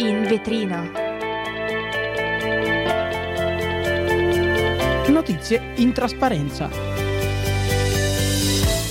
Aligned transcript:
In 0.00 0.22
vetrina. 0.26 0.90
Notizie 5.08 5.72
in 5.76 5.92
trasparenza. 5.92 6.68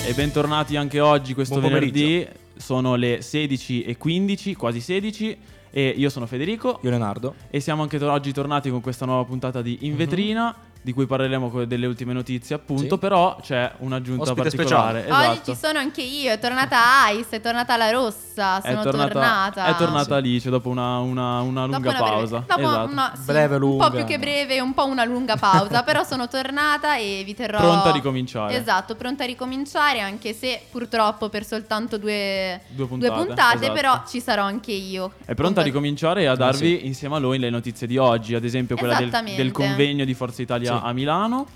E 0.05 0.13
bentornati 0.13 0.75
anche 0.75 0.99
oggi, 0.99 1.33
questo 1.33 1.59
Buon 1.59 1.73
venerdì. 1.73 2.27
Sono 2.55 2.95
le 2.95 3.19
16.15, 3.19 4.55
quasi 4.55 4.79
16. 4.79 5.37
E 5.71 5.93
io 5.95 6.09
sono 6.09 6.25
Federico. 6.25 6.79
Io 6.83 6.89
Leonardo. 6.89 7.35
E 7.49 7.59
siamo 7.59 7.81
anche 7.83 7.97
to- 7.99 8.11
oggi 8.11 8.31
tornati 8.31 8.69
con 8.69 8.81
questa 8.81 9.05
nuova 9.05 9.23
puntata 9.25 9.61
di 9.61 9.77
Mhm. 9.81 9.85
In 9.87 9.95
Vetrina. 9.95 10.55
Di 10.89 10.95
cui 10.95 11.05
parleremo 11.05 11.65
delle 11.65 11.85
ultime 11.85 12.13
notizie, 12.13 12.55
appunto. 12.55 12.95
Sì. 12.95 12.97
Però 12.97 13.37
c'è 13.43 13.71
un'aggiunta 13.77 14.31
Ospite 14.31 14.41
particolare. 14.41 15.01
speciale. 15.03 15.05
Esatto. 15.05 15.39
Oggi 15.41 15.51
ci 15.51 15.55
sono 15.67 15.77
anche 15.77 16.01
io, 16.01 16.31
è 16.31 16.39
tornata 16.39 16.77
Ice, 17.11 17.27
è 17.35 17.41
tornata 17.41 17.77
la 17.77 17.91
rossa, 17.91 18.59
sono 18.59 18.79
è 18.79 18.83
tornata, 18.83 19.11
tornata. 19.13 19.65
È 19.65 19.75
tornata 19.75 20.03
Sì. 20.05 20.13
Alice 20.13 20.49
dopo 20.49 20.69
una, 20.69 20.97
una- 20.97 21.41
una 21.41 21.61
Dopo 21.67 21.73
lunga 21.75 21.89
una 21.89 21.99
breve- 21.99 22.09
pausa. 22.15 22.43
dopo 22.47 22.59
Esatto. 22.59 22.91
una- 22.91 23.11
sì, 23.15 23.21
Breve, 23.25 23.53
Un 23.53 23.59
lunga. 23.61 23.85
po' 23.87 23.95
più 23.97 24.05
che 24.05 24.17
breve, 24.17 24.59
un 24.59 24.73
po' 24.73 24.85
una 24.87 25.03
lunga 25.03 25.35
pausa, 25.35 25.83
però 25.83 26.03
sono 26.03 26.27
tornata 26.27 26.97
e 26.97 27.21
vi 27.23 27.35
terrò... 27.35 27.59
Pronta 27.59 27.89
a 27.89 27.91
ricominciare. 27.91 28.55
Esatto, 28.55 28.95
pronta 28.95 29.25
a 29.25 29.27
ricominciare, 29.27 29.99
anche 29.99 30.33
se 30.33 30.59
purtroppo 30.71 31.29
per 31.29 31.45
soltanto 31.45 31.99
due, 31.99 32.61
Due 32.69 32.87
puntate, 32.87 33.13
puntate, 33.25 33.55
esatto. 33.57 33.73
però 33.73 34.01
ci 34.07 34.19
sarò 34.19 34.41
anche 34.43 34.71
io. 34.71 35.11
È 35.23 35.35
pronta 35.35 35.61
a 35.61 35.63
ricominciare 35.63 36.23
e 36.23 36.25
a 36.25 36.33
darvi 36.35 36.87
insieme 36.87 37.17
a 37.17 37.19
noi 37.19 37.37
le 37.37 37.51
notizie 37.51 37.85
di 37.85 37.97
oggi, 37.99 38.33
ad 38.33 38.43
esempio 38.43 38.75
quella 38.75 38.95
del, 38.95 39.11
del 39.35 39.51
convegno 39.51 40.03
di 40.03 40.13
Forza 40.15 40.41
Italia 40.41 40.78
Sì. 40.79 40.85
a 40.87 40.93
Milano. 40.93 41.47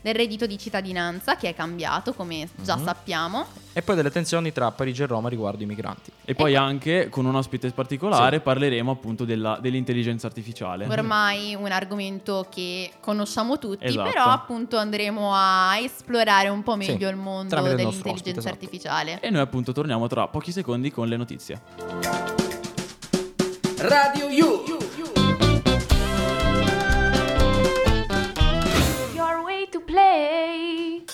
del 0.00 0.14
reddito 0.14 0.46
di 0.46 0.56
cittadinanza 0.56 1.34
che 1.36 1.48
è 1.48 1.54
cambiato, 1.56 2.14
come 2.14 2.48
già 2.62 2.76
Mhm. 2.76 2.84
sappiamo. 2.84 3.46
E 3.72 3.82
poi 3.82 3.96
delle 3.96 4.12
tensioni 4.12 4.52
tra 4.52 4.70
Parigi 4.70 5.02
e 5.02 5.06
Roma 5.06 5.28
riguardo 5.28 5.64
i 5.64 5.66
migranti. 5.66 6.12
E 6.24 6.34
poi 6.36 6.54
Ecco. 6.54 6.62
anche 6.62 7.08
con 7.10 7.26
un 7.26 7.34
ospite 7.34 7.68
particolare 7.72 8.36
Sì. 8.36 8.42
parleremo 8.42 8.92
appunto 8.92 9.24
della- 9.24 9.58
dell'intelligenza 9.60 10.28
artificiale. 10.28 10.86
Ormai 10.86 11.56
un 11.56 11.70
argomento 11.72 12.46
che 12.48 12.92
conosciamo 13.00 13.58
tutti, 13.58 13.84
Esatto. 13.84 14.08
però 14.08 14.22
appunto 14.26 14.76
andremo 14.76 15.32
a 15.34 15.76
esplorare 15.78 16.48
un 16.48 16.62
po' 16.62 16.78
Sì, 16.80 16.92
meglio 16.92 17.08
il 17.08 17.16
mondo 17.16 17.48
tramite 17.48 17.74
il 17.74 17.82
nostro 17.82 18.02
dell'intelligenza 18.04 18.10
ospite, 18.12 18.38
esatto. 18.38 18.54
artificiale. 18.54 19.20
E 19.20 19.30
noi 19.30 19.40
appunto 19.40 19.72
torniamo 19.72 20.06
tra 20.06 20.28
pochi 20.28 20.52
secondi 20.52 20.92
con 20.92 21.08
le 21.08 21.16
notizie. 21.16 21.60
Radio 23.80 24.28
You. 24.28 24.77
Play. 30.18 31.04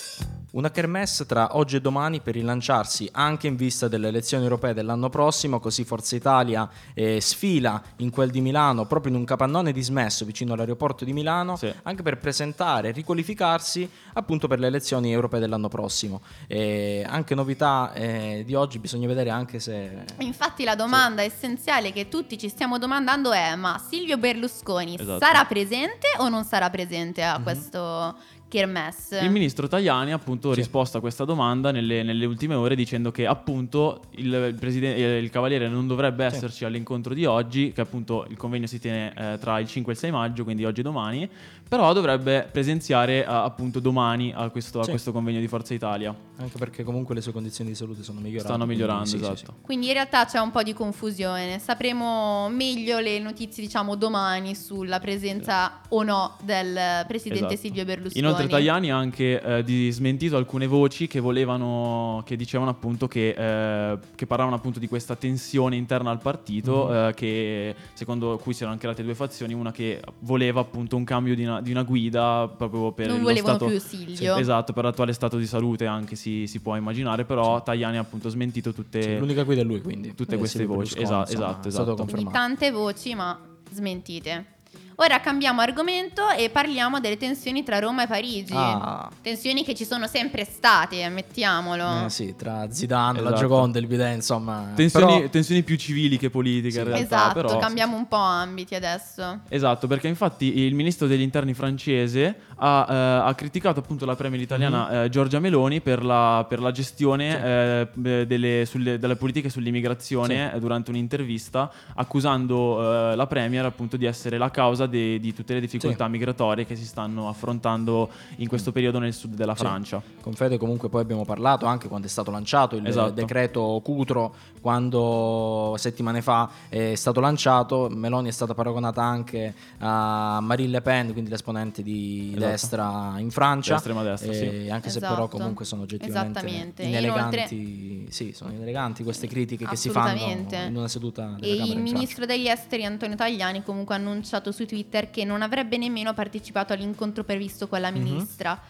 Una 0.55 0.71
kermesse 0.71 1.27
tra 1.27 1.57
oggi 1.57 1.75
e 1.75 1.81
domani 1.81 2.21
per 2.21 2.35
rilanciarsi 2.35 3.09
anche 3.11 3.49
in 3.49 3.57
vista 3.57 3.89
delle 3.89 4.07
elezioni 4.07 4.45
europee 4.45 4.73
dell'anno 4.73 5.09
prossimo, 5.09 5.59
così 5.59 5.83
Forza 5.83 6.15
Italia 6.15 6.71
eh, 6.95 7.21
sfila 7.21 7.83
in 7.97 8.11
quel 8.11 8.31
di 8.31 8.41
Milano 8.41 8.87
proprio 8.87 9.11
in 9.13 9.19
un 9.19 9.25
capannone 9.25 9.73
dismesso 9.73 10.25
vicino 10.25 10.53
all'aeroporto 10.53 11.05
di 11.05 11.13
Milano, 11.13 11.57
Sì. 11.57 11.75
anche 11.83 12.05
per 12.05 12.19
presentare 12.19 12.91
e 12.91 12.93
riqualificarsi 12.93 13.91
appunto 14.13 14.47
per 14.47 14.61
le 14.61 14.69
elezioni 14.69 15.11
europee 15.11 15.41
dell'anno 15.41 15.67
prossimo. 15.67 16.21
E 16.47 17.05
anche 17.05 17.35
novità 17.35 17.93
eh, 17.93 18.45
di 18.47 18.55
oggi 18.55 18.79
bisogna 18.79 19.09
vedere 19.09 19.31
anche 19.31 19.59
se... 19.59 20.05
Infatti 20.19 20.63
la 20.63 20.77
domanda 20.77 21.23
essenziale 21.23 21.91
che 21.93 22.07
tutti 22.07 22.39
ci 22.39 22.49
stiamo 22.49 22.79
domandando 22.79 23.33
è 23.33 23.57
ma 23.57 23.77
Silvio 23.85 24.19
Berlusconi 24.19 24.95
Esatto. 25.01 25.19
sarà 25.19 25.45
presente 25.47 26.07
o 26.19 26.29
non 26.29 26.45
sarà 26.45 26.71
presente 26.71 27.25
a 27.25 27.41
questo 27.43 28.15
Kermesse? 28.59 29.19
Il 29.19 29.31
ministro 29.31 29.67
Tajani 29.67 30.13
ha 30.13 30.15
appunto 30.15 30.51
Sì. 30.53 30.61
risposto 30.61 30.99
a 30.99 31.01
questa 31.01 31.25
domanda 31.25 31.73
nelle, 31.73 32.05
nelle 32.05 32.25
ultime 32.25 32.55
ore 32.55 32.77
dicendo 32.77 33.11
che 33.11 33.27
appunto 33.27 34.03
il, 34.13 34.55
presiden- 34.59 34.97
il 34.97 35.29
cavaliere 35.31 35.69
non 35.69 35.89
dovrebbe 35.89 36.29
Sì. 36.31 36.37
esserci 36.37 36.65
all'incontro 36.65 37.15
di 37.15 37.25
oggi, 37.25 37.73
che 37.73 37.81
appunto 37.81 38.25
il 38.29 38.37
convegno 38.37 38.67
si 38.67 38.79
tiene 38.79 39.13
eh, 39.17 39.39
tra 39.41 39.59
il 39.59 39.67
5 39.67 39.91
e 39.93 39.95
il 39.95 40.01
6 40.01 40.11
maggio, 40.13 40.45
quindi 40.45 40.65
oggi 40.65 40.81
e 40.81 40.83
domani, 40.85 41.29
però 41.69 41.93
dovrebbe 41.93 42.49
presenziare 42.53 43.23
eh, 43.23 43.25
appunto 43.27 43.81
domani 43.81 44.33
a 44.35 44.49
questo, 44.51 44.79
a 44.81 44.85
Sì. 44.85 44.91
questo 44.91 45.11
convegno 45.11 45.41
di 45.41 45.49
Forza 45.49 45.75
Italia. 45.75 46.15
Anche 46.37 46.59
perché 46.59 46.85
comunque 46.85 47.15
le 47.15 47.21
sue 47.21 47.33
condizioni 47.33 47.71
di 47.71 47.77
salute 47.77 48.03
sono 48.03 48.21
migliorate. 48.21 48.45
Stanno 48.49 48.65
quindi 48.65 48.83
migliorando, 48.83 49.09
sì, 49.09 49.17
esatto. 49.17 49.37
sì. 49.37 49.45
Quindi 49.63 49.87
in 49.89 49.93
realtà 49.95 50.25
c'è 50.27 50.39
un 50.39 50.51
po' 50.51 50.63
di 50.63 50.73
confusione. 50.73 51.59
Sapremo 51.59 52.49
meglio 52.51 52.99
le 53.01 53.19
notizie, 53.19 53.63
diciamo, 53.63 53.95
domani 53.97 54.55
sulla 54.55 54.99
presenza 55.01 55.81
o 55.89 56.03
no 56.03 56.37
del 56.43 57.05
presidente 57.07 57.47
Esatto. 57.55 57.61
Silvio 57.61 57.85
Berlusconi. 57.85 58.19
Inoltre 58.25 58.44
Tajani 58.49 58.91
ha 58.91 58.97
anche 58.97 59.41
eh, 59.41 59.91
smentito 59.91 60.37
alcune 60.37 60.67
voci 60.67 61.07
che 61.07 61.21
volevano, 61.21 62.23
che 62.25 62.37
dicevano 62.37 62.71
appunto 62.71 63.09
che, 63.09 63.31
eh, 63.37 63.99
che 64.15 64.27
parlavano 64.27 64.57
appunto 64.57 64.79
di 64.79 64.89
questa 64.89 65.17
tensione 65.17 65.77
interna 65.77 66.11
al 66.11 66.21
partito, 66.21 66.87
Mhm. 66.87 66.95
eh, 66.95 67.13
che 67.15 67.75
secondo 67.95 68.39
cui 68.43 68.55
si 68.55 68.63
erano 68.63 68.79
create 68.79 69.03
due 69.03 69.15
fazioni, 69.15 69.53
una 69.55 69.73
che 69.73 70.01
voleva 70.21 70.61
appunto 70.61 70.97
un 70.97 71.05
cambio 71.05 71.35
di 71.35 71.45
una, 71.45 71.61
di 71.61 71.71
una 71.71 71.83
guida 71.83 72.49
proprio 72.57 72.93
per 72.93 73.09
non 73.09 73.21
lo 73.21 73.35
stato... 73.37 73.67
più 73.67 73.79
Silvio. 73.79 74.37
Esatto, 74.37 74.73
per 74.73 74.85
l'attuale 74.85 75.13
stato 75.13 75.37
di 75.37 75.47
salute 75.47 75.87
anche 75.87 76.17
si, 76.17 76.47
si 76.47 76.61
può 76.61 76.77
immaginare, 76.77 77.25
però 77.25 77.63
Tajani 77.63 77.97
ha 77.97 78.01
appunto 78.01 78.29
smentito 78.29 78.73
tutte... 78.73 79.03
Sì, 79.03 79.19
l'unica 79.19 79.43
guida 79.43 79.61
è 79.61 79.65
lui, 79.65 79.81
quindi. 79.81 80.15
tutte 80.15 80.37
queste 80.37 80.65
voci. 80.67 80.99
Esatto, 80.99 81.33
esatto, 81.33 81.69
esatto. 81.69 82.05
Quindi 82.05 82.31
tante 82.31 82.71
voci, 82.71 83.15
ma 83.15 83.39
smentite. 83.71 84.53
Ora 84.97 85.21
cambiamo 85.21 85.61
argomento 85.61 86.29
e 86.31 86.51
parliamo 86.51 87.01
delle 87.01 87.17
tensioni 87.17 87.65
tra 87.65 87.81
Roma 87.81 88.05
e 88.05 88.07
Parigi. 88.07 88.53
Ah. 88.55 89.11
Tensioni 89.21 89.65
che 89.65 89.75
ci 89.75 89.85
sono 89.85 90.07
sempre 90.07 90.45
state, 90.45 91.03
ammettiamolo. 91.03 92.05
Eh, 92.05 92.11
sì, 92.11 92.35
tra 92.37 92.71
Zidane, 92.71 93.21
la 93.21 93.31
Esatto. 93.31 93.41
Gioconda 93.41 93.79
e 93.79 93.81
il 93.81 93.89
Bidet, 93.89 94.15
insomma. 94.15 94.71
Tensioni, 94.75 95.15
però- 95.17 95.29
tensioni 95.29 95.63
più 95.65 95.77
civili 95.77 96.17
che 96.17 96.31
politiche 96.31 96.71
Sì. 96.71 96.79
in 96.79 96.85
realtà, 96.85 97.05
esatto, 97.05 97.35
però... 97.43 97.59
cambiamo 97.59 97.97
un 97.97 98.07
po' 98.07 98.17
ambiti 98.17 98.77
adesso. 98.77 99.41
Esatto, 99.49 99.89
perché 99.89 100.07
infatti 100.07 100.61
il 100.61 100.75
ministro 100.75 101.09
degli 101.09 101.23
interni 101.23 101.55
francese 101.55 102.37
ha, 102.57 102.87
eh, 102.89 103.29
ha 103.29 103.35
criticato 103.35 103.81
appunto 103.81 104.05
la 104.05 104.15
premier 104.17 104.41
italiana 104.41 104.89
Mhm. 104.89 104.95
eh, 105.05 105.09
Giorgia 105.09 105.39
Meloni 105.41 105.81
per 105.81 106.05
la, 106.05 106.45
per 106.49 106.61
la 106.61 106.71
gestione 106.71 107.43
eh, 107.45 107.89
beh, 107.93 108.27
delle, 108.27 108.65
sulle- 108.67 108.99
delle 108.99 109.17
politiche 109.17 109.49
sull'immigrazione 109.49 110.53
eh, 110.55 110.59
durante 110.61 110.91
un'intervista, 110.91 111.71
accusando 111.95 113.11
eh, 113.13 113.17
la 113.17 113.27
premier 113.27 113.65
appunto 113.65 113.97
di 113.97 114.05
essere 114.07 114.39
la 114.39 114.51
causa 114.51 114.87
de- 114.87 115.19
di 115.19 115.35
tutte 115.35 115.55
le 115.55 115.61
difficoltà 115.61 116.07
migratorie 116.09 116.65
che 116.67 116.77
si 116.77 116.85
stanno 116.85 117.29
affrontando 117.29 118.09
in 118.37 118.49
questo 118.49 118.73
periodo 118.73 118.99
nel 118.99 119.13
sud 119.13 119.35
della 119.35 119.55
Sì. 119.55 119.65
Francia. 119.65 120.03
Con 120.21 120.35
Fede 120.35 120.57
comunque 120.59 120.89
poi 120.89 121.01
abbiamo 121.03 121.25
parlato 121.25 121.67
anche 121.67 121.89
quando 121.89 122.07
è 122.07 122.11
stato 122.11 122.31
lanciato 122.31 122.77
il 122.77 122.87
Esatto. 122.87 123.11
decreto 123.13 123.81
Cutro, 123.83 124.35
quando 124.61 125.75
settimane 125.79 126.23
fa 126.23 126.49
è 126.69 126.95
stato 126.95 127.21
lanciato, 127.21 127.89
Meloni 127.91 128.29
è 128.29 128.33
stata 128.33 128.55
paragonata 128.55 129.03
anche 129.03 129.55
a 129.79 130.41
Marine 130.41 130.71
Le 130.71 130.81
Pen, 130.83 131.13
quindi 131.13 131.31
l'esponente 131.31 131.83
di 131.83 132.33
Esatto. 132.37 132.44
Destra 132.51 133.15
in 133.19 133.31
Francia. 133.31 133.75
Destra, 133.75 134.17
sì. 134.17 134.69
Anche 134.71 134.91
se 134.91 134.99
Esatto. 134.99 135.15
però 135.15 135.29
comunque 135.29 135.65
sono 135.65 135.83
oggettivamente 135.83 136.47
ineleganti. 136.79 138.07
Sì, 138.11 138.33
sono 138.33 138.53
ineleganti 138.53 139.03
queste 139.03 139.27
critiche 139.27 139.67
che 139.67 139.77
si 139.77 139.91
fanno 139.91 140.25
in 140.27 140.77
una 140.77 140.89
seduta 140.89 141.37
della 141.39 141.53
E 141.53 141.57
Camera 141.57 141.75
il 141.79 141.83
ministro 141.83 142.27
degli 142.27 142.49
esteri 142.49 142.85
Antonio 142.85 143.17
Tajani 143.17 143.63
comunque 143.63 143.95
ha 143.95 143.99
annunciato 143.99 144.53
su 144.53 144.67
Twitter 144.67 145.11
che 145.11 145.25
non 145.25 145.43
avrebbe 145.43 145.77
nemmeno 145.77 146.15
partecipato 146.15 146.73
all'incontro 146.73 147.25
previsto 147.25 147.69
con 147.69 147.81
la 147.81 147.91
Mhm. 147.91 148.03
ministra. 148.03 148.61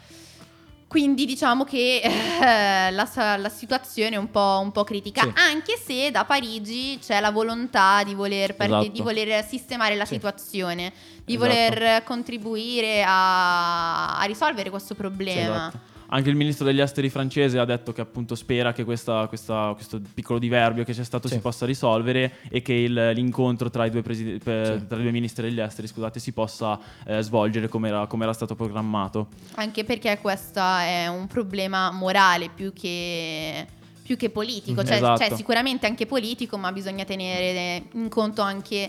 Quindi 0.94 1.24
diciamo 1.26 1.64
che 1.64 2.02
eh, 2.02 2.90
la, 2.92 3.36
la 3.36 3.48
situazione 3.48 4.14
è 4.14 4.16
un 4.16 4.30
po', 4.30 4.60
un 4.62 4.70
po' 4.70 4.84
critica, 4.84 5.22
Sì. 5.22 5.32
anche 5.34 5.76
se 5.76 6.12
da 6.12 6.24
Parigi 6.24 7.00
c'è 7.04 7.18
la 7.18 7.32
volontà 7.32 8.04
di 8.04 8.14
voler, 8.14 8.54
parti- 8.54 8.74
Esatto. 8.74 8.90
di 8.92 9.00
voler 9.00 9.44
sistemare 9.44 9.96
la 9.96 10.04
Sì. 10.04 10.14
situazione, 10.14 10.92
di 11.24 11.34
Esatto. 11.34 11.50
voler 11.50 12.04
contribuire 12.04 13.02
a, 13.04 14.18
a 14.18 14.22
risolvere 14.26 14.70
questo 14.70 14.94
problema. 14.94 15.66
Esatto. 15.66 15.78
Anche 16.14 16.30
il 16.30 16.36
ministro 16.36 16.64
degli 16.64 16.78
esteri 16.80 17.08
francese 17.10 17.58
ha 17.58 17.64
detto 17.64 17.92
che 17.92 18.00
appunto 18.00 18.36
spera 18.36 18.72
che 18.72 18.84
questa- 18.84 19.26
questa- 19.26 19.72
questo 19.74 20.00
piccolo 20.14 20.38
diverbio 20.38 20.84
che 20.84 20.92
c'è 20.92 21.02
stato 21.02 21.26
Sì. 21.26 21.34
si 21.34 21.40
possa 21.40 21.66
risolvere 21.66 22.34
e 22.50 22.62
che 22.62 22.72
il- 22.72 23.10
l'incontro 23.14 23.68
tra 23.68 23.84
i 23.84 23.90
due, 23.90 24.00
preside- 24.02 24.38
per- 24.38 24.78
Sì. 24.78 24.86
tra 24.86 24.96
i 24.96 25.02
due 25.02 25.10
ministri 25.10 25.48
degli 25.48 25.58
esteri 25.58 25.88
scusate, 25.88 26.20
si 26.20 26.30
possa 26.30 26.78
eh, 27.04 27.20
svolgere 27.20 27.66
come 27.66 27.88
era, 27.88 28.06
come 28.06 28.22
era 28.22 28.32
stato 28.32 28.54
programmato. 28.54 29.26
Anche 29.56 29.82
perché 29.82 30.16
questo 30.20 30.60
è 30.60 31.08
un 31.08 31.26
problema 31.26 31.90
morale 31.90 32.48
più 32.48 32.72
che, 32.72 33.66
più 34.04 34.16
che 34.16 34.30
politico. 34.30 34.82
Mhm. 34.82 34.86
Cioè, 34.86 34.96
Esatto. 34.98 35.24
cioè, 35.24 35.34
sicuramente 35.34 35.86
anche 35.86 36.06
politico, 36.06 36.56
ma 36.56 36.70
bisogna 36.70 37.02
tenere 37.04 37.86
in 37.94 38.08
conto 38.08 38.40
anche 38.40 38.88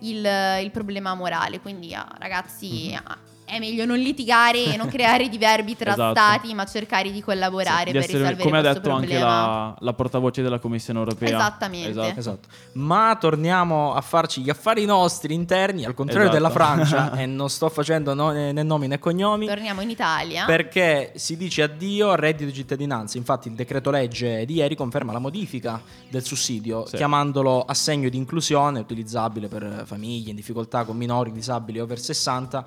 il, 0.00 0.26
il 0.62 0.70
problema 0.70 1.14
morale. 1.14 1.60
Quindi, 1.60 1.92
ah, 1.92 2.08
ragazzi, 2.18 2.92
Mhm. 2.94 3.30
È 3.52 3.58
meglio 3.58 3.84
non 3.84 3.98
litigare 3.98 4.64
e 4.64 4.76
non 4.76 4.88
creare 4.88 5.28
diverbi 5.28 5.76
tra 5.76 5.92
Esatto. 5.92 6.18
stati, 6.18 6.54
ma 6.54 6.64
cercare 6.64 7.10
di 7.10 7.20
collaborare 7.22 7.84
Di 7.86 7.92
per 7.92 8.00
essere- 8.02 8.18
risolvere 8.18 8.42
come 8.42 8.58
ha 8.58 8.60
questo 8.62 8.80
detto 8.80 8.94
anche 8.94 9.06
problema. 9.08 9.30
la, 9.30 9.76
la 9.78 9.92
portavoce 9.92 10.42
della 10.42 10.58
Commissione 10.58 10.98
europea. 10.98 11.28
Esattamente. 11.28 11.88
Esatto. 11.90 12.18
Esatto. 12.18 12.48
Ma 12.72 13.16
torniamo 13.20 13.94
a 13.94 14.00
farci 14.00 14.40
gli 14.40 14.48
affari 14.50 14.84
nostri 14.86 15.34
interni, 15.34 15.84
al 15.84 15.94
contrario 15.94 16.28
Esatto. 16.30 16.42
della 16.42 16.50
Francia, 16.52 17.12
e 17.20 17.26
non 17.26 17.50
sto 17.50 17.68
facendo 17.68 18.14
no- 18.14 18.30
né 18.32 18.52
nomi 18.62 18.86
né 18.88 18.98
cognomi. 18.98 19.46
Torniamo 19.46 19.80
in 19.82 19.90
Italia. 19.90 20.44
Perché 20.46 21.12
si 21.16 21.36
dice 21.36 21.62
addio 21.62 22.10
al 22.10 22.16
reddito 22.16 22.46
di 22.50 22.54
cittadinanza. 22.54 23.18
Infatti, 23.18 23.48
il 23.48 23.54
decreto 23.54 23.90
legge 23.90 24.44
di 24.46 24.54
ieri 24.54 24.74
conferma 24.74 25.12
la 25.12 25.18
modifica 25.18 25.80
del 26.08 26.24
sussidio, 26.24 26.86
Sì. 26.86 26.96
chiamandolo 26.96 27.64
assegno 27.64 28.08
di 28.08 28.16
inclusione, 28.16 28.80
utilizzabile 28.80 29.48
per 29.48 29.82
famiglie 29.84 30.30
in 30.30 30.36
difficoltà 30.36 30.84
con 30.84 30.96
minori 30.96 31.32
disabili 31.32 31.80
over 31.80 31.98
60, 32.00 32.64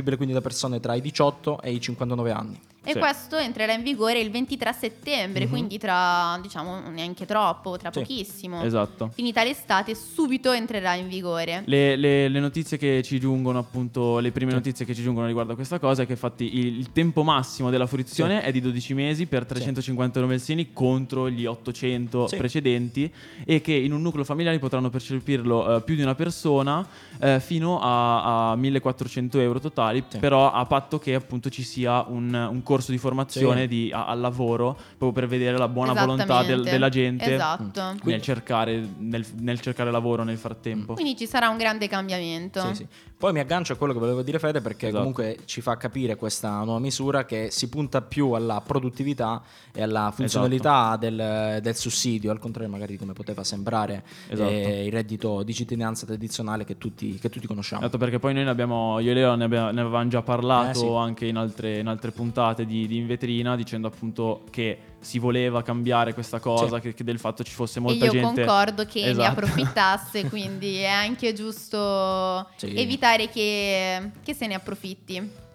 percepibile 0.00 0.16
quindi 0.16 0.34
da 0.34 0.40
persone 0.40 0.80
tra 0.80 0.94
i 0.94 1.00
18 1.00 1.60
e 1.60 1.72
i 1.72 1.80
59 1.80 2.30
anni. 2.30 2.60
E 2.82 2.92
Sì. 2.92 2.98
questo 2.98 3.36
entrerà 3.36 3.74
in 3.74 3.82
vigore 3.82 4.18
il 4.20 4.30
23 4.30 4.72
settembre, 4.72 5.44
Mhm. 5.44 5.50
quindi 5.50 5.76
tra, 5.78 6.38
diciamo, 6.40 6.88
neanche 6.88 7.26
troppo, 7.26 7.76
tra 7.76 7.92
Sì. 7.92 8.00
pochissimo. 8.00 8.62
Esatto. 8.62 9.10
Finita 9.12 9.44
l'estate, 9.44 9.94
subito 9.94 10.50
entrerà 10.52 10.94
in 10.94 11.06
vigore. 11.08 11.62
Le, 11.66 11.94
le- 11.96 12.28
le 12.28 12.40
notizie 12.40 12.78
che 12.78 13.02
ci 13.02 13.20
giungono, 13.20 13.58
appunto, 13.58 14.18
le 14.18 14.32
prime 14.32 14.52
notizie 14.52 14.86
che 14.86 14.94
ci 14.94 15.02
giungono 15.02 15.26
riguardo 15.26 15.52
a 15.52 15.54
questa 15.56 15.78
cosa 15.78 16.02
è 16.02 16.06
che 16.06 16.12
infatti 16.12 16.56
il, 16.58 16.78
il 16.78 16.90
tempo 16.92 17.22
massimo 17.22 17.68
della 17.68 17.86
fruizione 17.86 18.42
è 18.42 18.50
di 18.50 18.60
12 18.62 18.94
mesi 18.94 19.26
per 19.26 19.44
350 19.44 20.24
mensili 20.24 20.72
contro 20.72 21.28
gli 21.28 21.44
800 21.44 22.28
Sì. 22.28 22.36
precedenti 22.36 23.12
e 23.44 23.60
che 23.60 23.74
in 23.74 23.92
un 23.92 24.00
nucleo 24.00 24.24
familiare 24.24 24.58
potranno 24.58 24.88
percepirlo 24.88 25.76
eh, 25.76 25.82
più 25.82 25.94
di 25.96 26.02
una 26.02 26.14
persona 26.14 26.86
eh, 27.20 27.40
fino 27.40 27.78
a, 27.78 28.52
a 28.52 28.56
1400 28.56 29.38
euro 29.38 29.60
totali, 29.60 30.02
Sì. 30.08 30.16
però 30.18 30.50
a 30.50 30.64
patto 30.64 30.98
che 30.98 31.14
appunto 31.14 31.50
ci 31.50 31.62
sia 31.62 32.04
un, 32.08 32.32
un 32.32 32.62
corso 32.70 32.92
di 32.92 32.98
formazione 32.98 33.62
Sì. 33.62 33.66
di- 33.68 33.90
a- 33.92 34.06
al 34.06 34.20
lavoro 34.20 34.74
proprio 34.96 35.10
per 35.12 35.26
vedere 35.26 35.58
la 35.58 35.66
buona 35.66 35.92
volontà 35.92 36.44
del- 36.44 36.62
della 36.62 36.88
gente 36.88 37.34
Esatto. 37.34 37.94
nel 38.04 38.22
cercare, 38.22 38.86
nel- 38.98 39.26
nel 39.40 39.60
cercare 39.60 39.90
lavoro 39.90 40.22
nel 40.22 40.36
frattempo. 40.38 40.94
Quindi 40.94 41.16
ci 41.16 41.26
sarà 41.26 41.48
un 41.48 41.56
grande 41.56 41.88
cambiamento. 41.88 42.60
Sì, 42.68 42.74
sì. 42.74 42.86
Poi 43.18 43.32
mi 43.32 43.40
aggancio 43.40 43.72
a 43.72 43.76
quello 43.76 43.92
che 43.92 43.98
volevo 43.98 44.22
dire 44.22 44.38
Fede 44.38 44.60
perché 44.60 44.86
Esatto. 44.86 44.98
comunque 44.98 45.38
ci 45.46 45.60
fa 45.60 45.76
capire 45.76 46.14
questa 46.16 46.62
nuova 46.62 46.78
misura 46.78 47.24
che 47.24 47.48
si 47.50 47.68
punta 47.68 48.00
più 48.02 48.30
alla 48.32 48.62
produttività 48.64 49.42
e 49.72 49.82
alla 49.82 50.10
funzionalità 50.14 50.96
del, 50.96 51.58
del 51.60 51.76
sussidio, 51.76 52.30
al 52.30 52.38
contrario 52.38 52.70
magari 52.70 52.92
di 52.92 52.98
come 52.98 53.12
poteva 53.12 53.42
sembrare 53.44 54.04
Esatto. 54.28 54.48
eh, 54.48 54.86
il 54.86 54.92
reddito 54.92 55.42
di 55.42 55.52
cittadinanza 55.52 56.06
tradizionale 56.06 56.64
che 56.64 56.78
tutti, 56.78 57.18
che 57.18 57.28
tutti 57.28 57.46
conosciamo. 57.46 57.82
Esatto, 57.82 57.98
perché 57.98 58.18
poi 58.18 58.32
noi 58.32 58.44
ne 58.44 58.50
abbiamo, 58.50 58.98
io 59.00 59.10
e 59.10 59.14
Leo 59.14 59.34
ne, 59.34 59.44
abbiamo- 59.44 59.70
ne 59.70 59.80
avevamo 59.80 60.08
già 60.08 60.22
parlato 60.22 60.70
Eh, 60.70 60.74
sì. 60.74 60.86
anche 60.86 61.26
in 61.26 61.36
altre, 61.36 61.78
in 61.78 61.86
altre 61.88 62.10
puntate 62.12 62.59
di, 62.64 62.86
di 62.86 62.96
In 62.98 63.06
Vetrina, 63.06 63.56
dicendo 63.56 63.88
appunto 63.88 64.44
che 64.50 64.78
si 65.00 65.18
voleva 65.18 65.62
cambiare 65.62 66.12
questa 66.14 66.38
cosa, 66.40 66.76
Sì. 66.76 66.82
che, 66.82 66.94
che 66.94 67.04
del 67.04 67.18
fatto 67.18 67.42
ci 67.42 67.52
fosse 67.52 67.78
E 67.78 67.82
molta 67.82 68.04
io 68.04 68.10
gente. 68.12 68.44
concordo 68.44 68.84
che 68.84 69.00
ne 69.02 69.10
Esatto. 69.10 69.28
approfittasse, 69.30 70.28
quindi 70.30 70.76
è 70.78 70.86
anche 70.86 71.32
giusto 71.32 72.46
Sì. 72.56 72.74
evitare 72.76 73.28
che, 73.28 74.10
che 74.22 74.34
se 74.34 74.46
ne 74.46 74.54
approfitti. 74.54 75.48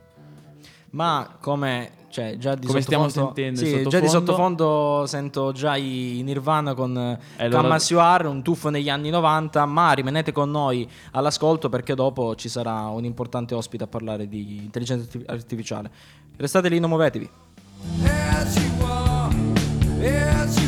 Ma 0.95 1.35
come, 1.41 1.91
cioè, 2.07 2.37
già 2.37 2.55
di 2.55 2.65
Come 2.67 2.79
stiamo 2.79 3.09
sottofondo- 3.09 3.35
sentendo 3.35 3.59
sì, 3.59 3.81
in 3.83 3.89
già 3.89 3.99
di 3.99 4.07
sottofondo- 4.07 5.03
sento 5.07 5.51
già 5.51 5.75
i 5.75 6.21
Nirvana 6.23 6.73
con 6.73 6.97
eh, 6.97 7.19
allora- 7.43 7.61
Come 7.63 7.79
Suar, 7.79 8.25
un 8.27 8.41
tuffo 8.41 8.69
negli 8.69 8.89
anni 8.89 9.09
90, 9.09 9.65
ma 9.65 9.91
rimanete 9.91 10.31
con 10.31 10.49
noi 10.49 10.89
all'ascolto 11.11 11.67
perché 11.67 11.95
dopo 11.95 12.35
ci 12.35 12.47
sarà 12.47 12.87
un 12.87 13.03
importante 13.03 13.53
ospite 13.55 13.83
a 13.83 13.87
parlare 13.87 14.29
di 14.29 14.55
intelligenza 14.63 15.03
arti- 15.05 15.25
artificiale. 15.29 15.91
Restate 16.37 16.69
lì, 16.69 16.79
non 16.79 16.87
muovetevi. 16.89 17.29
As 19.99 20.64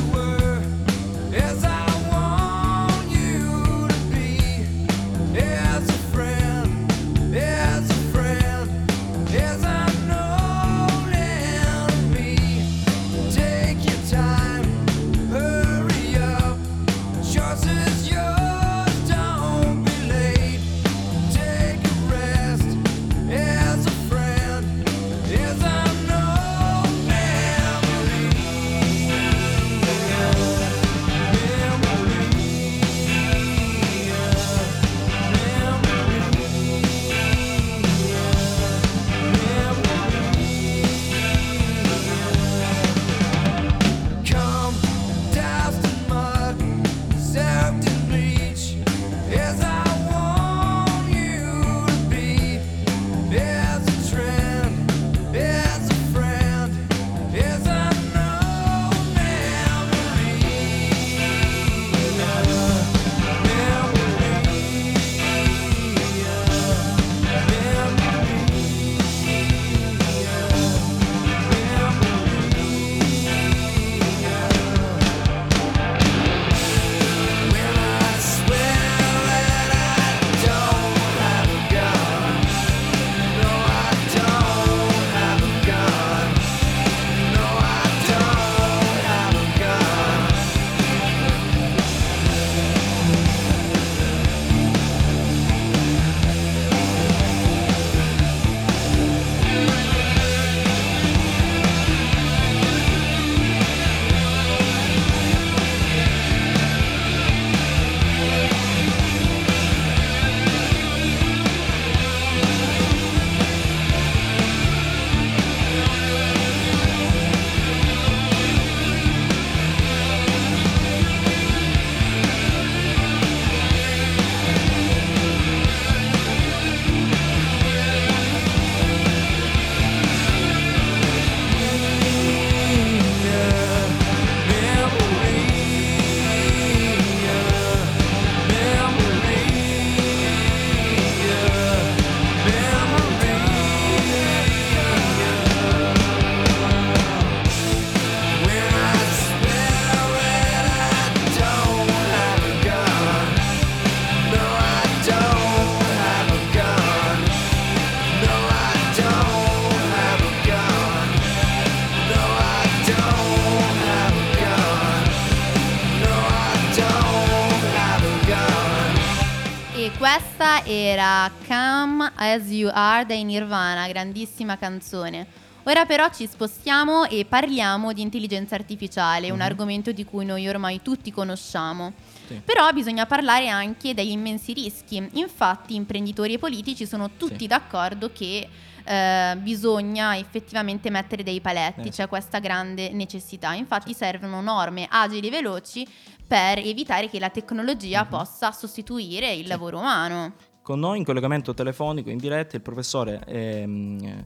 era 170.65 171.31
Come 171.47 172.11
As 172.15 172.49
You 172.49 172.69
Are 172.73 173.05
dai 173.05 173.23
Nirvana, 173.23 173.87
grandissima 173.87 174.57
canzone. 174.57 175.45
Ora 175.63 175.85
però 175.85 176.09
ci 176.09 176.25
spostiamo 176.27 177.05
e 177.05 177.25
parliamo 177.25 177.91
di 177.91 178.01
intelligenza 178.01 178.55
artificiale, 178.55 179.31
un 179.31 179.41
argomento 179.41 179.91
di 179.91 180.05
cui 180.05 180.23
noi 180.23 180.47
ormai 180.47 180.81
tutti 180.81 181.11
conosciamo. 181.11 181.91
Sì. 182.25 182.41
Però 182.43 182.71
bisogna 182.71 183.05
parlare 183.05 183.49
anche 183.49 183.93
degli 183.93 184.11
immensi 184.11 184.53
rischi. 184.53 185.09
Infatti 185.13 185.75
imprenditori 185.75 186.33
e 186.35 186.39
politici 186.39 186.85
sono 186.85 187.11
tutti 187.17 187.39
Sì. 187.39 187.47
d'accordo 187.47 188.11
che 188.13 188.47
eh, 188.89 189.35
bisogna 189.39 190.15
effettivamente 190.17 190.89
mettere 190.89 191.21
dei 191.21 191.41
paletti, 191.41 191.89
Eh, 191.89 191.91
c'è 191.91 192.07
questa 192.07 192.39
grande 192.39 192.89
necessità. 192.93 193.51
Infatti 193.51 193.93
servono 193.93 194.39
norme 194.39 194.87
agili 194.89 195.27
e 195.27 195.31
veloci 195.31 195.85
per 196.25 196.59
evitare 196.59 197.09
che 197.09 197.19
la 197.19 197.29
tecnologia 197.29 198.03
Mhm. 198.03 198.07
possa 198.09 198.53
sostituire 198.53 199.33
il 199.33 199.45
lavoro 199.47 199.79
umano. 199.79 200.31
Con 200.67 200.79
noi 200.79 200.97
in 200.97 201.05
collegamento 201.05 201.53
telefonico 201.53 202.09
in 202.09 202.17
diretta 202.17 202.57
il 202.57 202.61
professore 202.61 203.23
ehm, 203.25 204.25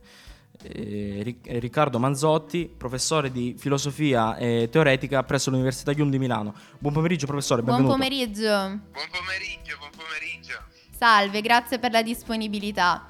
eh, 0.63 1.37
eh, 1.39 1.59
Riccardo 1.59 1.99
Manzotti, 1.99 2.65
professore 2.65 3.31
di 3.31 3.53
filosofia 3.59 4.35
eh, 4.37 4.67
teoretica 4.71 5.21
presso 5.21 5.51
l'Università 5.51 5.91
Yum 5.91 6.09
di 6.09 6.17
Milano. 6.17 6.55
Buon 6.79 6.95
pomeriggio 6.95 7.27
professore, 7.27 7.61
Buon 7.61 7.83
benvenuto. 7.83 7.95
pomeriggio. 7.95 8.41
Buon 8.41 9.07
pomeriggio, 9.11 9.77
buon 9.77 9.91
pomeriggio. 9.95 10.59
Salve, 10.97 11.41
grazie 11.41 11.77
per 11.77 11.91
la 11.91 12.01
disponibilità. 12.01 13.07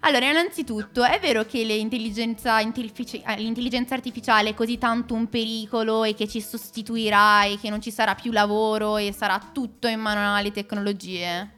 Allora, 0.00 0.30
innanzitutto, 0.30 1.04
è 1.04 1.20
vero 1.20 1.44
che 1.44 1.62
l'intelligenza, 1.62 2.58
eh, 2.60 3.36
l'intelligenza 3.36 3.94
artificiale 3.94 4.48
è 4.48 4.54
così 4.54 4.78
tanto 4.78 5.12
un 5.12 5.28
pericolo 5.28 6.04
e 6.04 6.14
che 6.14 6.26
ci 6.26 6.40
sostituirà 6.40 7.44
e 7.44 7.58
che 7.60 7.68
non 7.68 7.82
ci 7.82 7.90
sarà 7.90 8.14
più 8.14 8.32
lavoro 8.32 8.96
e 8.96 9.12
sarà 9.12 9.38
tutto 9.52 9.88
in 9.88 10.00
mano 10.00 10.34
alle 10.34 10.52
tecnologie? 10.52 11.55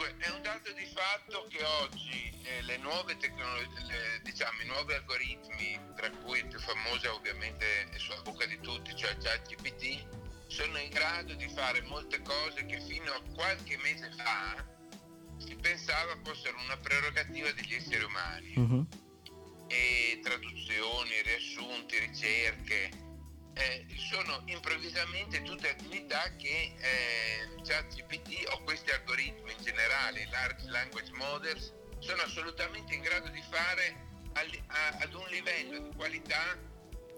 Dunque, 0.00 0.16
è 0.16 0.30
un 0.30 0.40
dato 0.40 0.72
di 0.72 0.86
fatto 0.86 1.46
che 1.50 1.62
oggi 1.82 2.32
eh, 2.42 2.62
le 2.62 2.78
nuove 2.78 3.18
tecnologie, 3.18 4.18
diciamo, 4.22 4.62
i 4.62 4.66
nuovi 4.66 4.94
algoritmi, 4.94 5.78
tra 5.94 6.10
cui 6.10 6.38
il 6.38 6.46
più 6.46 6.58
famoso 6.58 7.14
ovviamente 7.14 7.90
è 7.90 7.98
sulla 7.98 8.22
bocca 8.22 8.46
di 8.46 8.58
tutti, 8.60 8.96
cioè 8.96 9.14
ChatGPT, 9.18 10.06
sono 10.46 10.78
in 10.78 10.88
grado 10.88 11.34
di 11.34 11.46
fare 11.50 11.82
molte 11.82 12.22
cose 12.22 12.64
che 12.64 12.80
fino 12.80 13.12
a 13.12 13.20
qualche 13.34 13.76
mese 13.82 14.10
fa 14.16 14.64
si 15.36 15.54
pensava 15.56 16.16
fossero 16.24 16.56
una 16.64 16.78
prerogativa 16.78 17.52
degli 17.52 17.74
esseri 17.74 18.02
umani. 18.02 18.52
Mhm. 18.56 18.86
e 19.68 20.18
traduzioni, 20.20 21.22
riassunti, 21.22 21.98
ricerche, 22.00 22.90
eh, 23.60 23.86
sono 24.10 24.42
improvvisamente 24.46 25.42
tutte 25.42 25.68
attività 25.70 26.34
che 26.36 26.74
eh, 26.78 27.48
ChatGPT 27.62 28.48
o 28.52 28.62
questi 28.64 28.90
algoritmi 28.90 29.52
in 29.52 29.62
generale, 29.62 30.26
large 30.30 30.66
language 30.68 31.12
models, 31.12 31.72
sono 31.98 32.22
assolutamente 32.22 32.94
in 32.94 33.02
grado 33.02 33.28
di 33.28 33.42
fare 33.50 34.08
al- 34.34 34.62
a- 34.68 34.96
ad 35.00 35.12
un 35.14 35.26
livello 35.28 35.78
di 35.88 35.94
qualità 35.96 36.56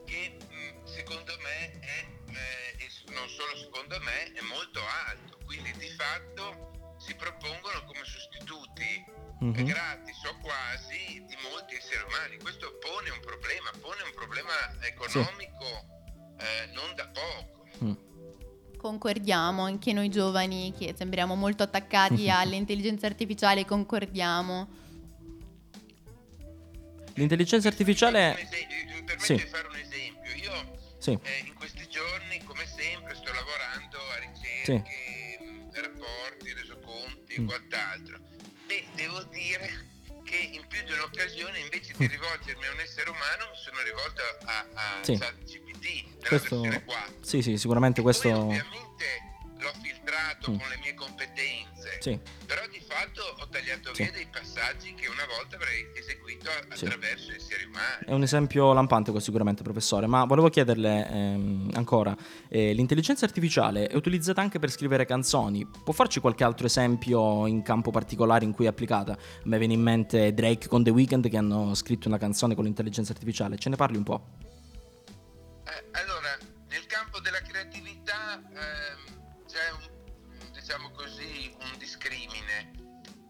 che 0.05 0.37
mh, 0.49 0.85
secondo 0.85 1.37
me 1.39 1.79
è, 1.81 2.07
eh, 2.31 2.89
non 3.13 3.29
solo 3.29 3.57
secondo 3.57 3.99
me, 4.01 4.33
è 4.33 4.41
molto 4.43 4.81
alto. 5.07 5.39
Quindi 5.45 5.71
di 5.77 5.89
fatto 5.91 6.97
si 6.99 7.15
propongono 7.15 7.85
come 7.85 8.05
sostituti 8.05 9.05
Mhm. 9.43 9.55
è 9.57 9.63
gratis 9.65 10.23
o 10.25 10.39
quasi 10.39 11.25
di 11.27 11.37
molti 11.51 11.75
esseri 11.75 12.03
umani. 12.05 12.39
Questo 12.39 12.79
pone 12.79 13.11
un 13.11 13.19
problema, 13.21 13.71
pone 13.81 14.03
un 14.03 14.13
problema 14.15 14.53
economico 14.83 16.01
eh, 16.39 16.71
non 16.75 16.95
da 16.95 17.09
poco. 17.09 17.67
Mm. 17.85 17.93
Concordiamo, 18.77 19.63
anche 19.65 19.93
noi 19.93 20.09
giovani 20.09 20.73
che 20.77 20.95
sembriamo 20.97 21.35
molto 21.35 21.63
attaccati 21.63 22.29
all'intelligenza 22.31 23.07
artificiale, 23.07 23.65
concordiamo. 23.65 24.81
L'intelligenza 27.15 27.69
artificiale... 27.69 28.35
Mi 28.39 29.05
permetto 29.05 29.25
Sì. 29.25 29.35
di 29.35 29.43
fare 29.47 29.69
un 29.69 29.77
esempio. 29.77 30.33
Io 30.35 30.79
Sì. 30.99 31.11
eh, 31.23 31.45
in 31.47 31.55
questi 31.55 31.87
giorni, 31.89 32.43
come 32.45 32.65
sempre, 32.67 33.15
sto 33.15 33.31
lavorando 33.33 33.99
a 33.99 34.17
ricerche, 34.19 35.39
mh, 35.41 35.81
rapporti, 35.81 36.53
resoconti 36.55 37.35
e 37.35 37.41
Mm. 37.41 37.47
quant'altro. 37.47 38.19
E 38.69 38.85
devo 38.95 39.23
dire 39.25 39.91
che 40.25 40.37
in 40.37 40.65
più 40.67 40.83
di 40.85 40.93
un'occasione, 40.93 41.59
invece 41.59 41.93
di 41.97 42.07
rivolgermi 42.07 42.65
a 42.67 42.73
un 42.73 42.81
essere 42.81 43.11
umano, 43.11 43.51
mi 43.51 43.59
sono 43.63 43.83
rivolto 43.83 44.23
a, 44.47 44.67
a 44.75 44.99
Mm. 44.99 45.03
Sì. 45.03 45.19
ChatGPT 45.19 45.72
Questo... 46.29 46.61
versione 46.61 46.85
4. 46.85 47.15
Sì, 47.21 47.43
sì, 47.43 47.57
sicuramente 47.59 48.03
Poi 48.03 48.13
questo... 48.13 48.29
ovviamente 48.29 48.71
l'ho 49.59 49.73
filtrato 49.81 50.51
Mm. 50.51 50.59
con 50.59 50.69
le 50.71 50.79
mie 50.83 50.95
competenze, 50.95 51.99
Sì. 52.01 52.19
però 52.47 52.63
di 52.67 52.81
fatto 52.85 53.23
ho 53.41 53.47
tagliato 53.49 53.95
Sì. 53.95 54.03
via 54.03 54.13
dei 54.13 54.27
passaggi 54.31 54.93
che 54.95 55.07
una 55.09 55.25
volta 55.37 55.55
avrei 55.55 55.87
eseguito 55.95 56.49
a- 56.51 56.75
Sì. 56.75 56.85
attraverso 56.87 57.31
esseri 57.33 57.65
umani. 57.65 58.05
È 58.07 58.13
un 58.13 58.23
esempio 58.23 58.73
lampante 58.73 59.11
questo 59.13 59.31
sicuramente, 59.31 59.63
professore, 59.63 60.07
ma 60.09 60.25
volevo 60.25 60.49
chiederle 60.49 61.09
ehm, 61.09 61.71
ancora, 61.75 62.17
eh, 62.49 62.73
l'intelligenza 62.73 63.25
artificiale 63.25 63.87
è 63.87 63.95
utilizzata 63.95 64.41
anche 64.41 64.59
per 64.59 64.71
scrivere 64.73 65.05
canzoni, 65.05 65.65
può 65.85 65.93
farci 65.93 66.19
qualche 66.19 66.43
altro 66.43 66.67
esempio 66.67 67.47
in 67.47 67.63
campo 67.63 67.93
particolare 67.93 68.45
in 68.45 68.53
cui 68.53 68.65
è 68.65 68.69
applicata? 68.69 69.13
A 69.13 69.19
me 69.45 69.59
viene 69.59 69.75
in 69.75 69.81
mente 69.83 70.35
Drake 70.35 70.67
con 70.67 70.83
The 70.83 70.91
Weeknd 70.91 71.29
che 71.29 71.37
hanno 71.37 71.73
scritto 71.75 72.09
una 72.09 72.19
canzone 72.19 72.57
con 72.57 72.65
l'intelligenza 72.65 73.13
artificiale, 73.13 73.57
ce 73.59 73.69
ne 73.69 73.77
parli 73.77 73.97
un 73.97 74.03
po'? 74.03 74.27
Campo 76.93 77.21
della 77.21 77.41
creatività 77.41 78.35
ehm, 78.35 79.47
c'è 79.49 79.71
un, 79.71 80.51
diciamo 80.53 80.91
così, 80.91 81.57
un 81.59 81.79
discrimine. 81.79 82.71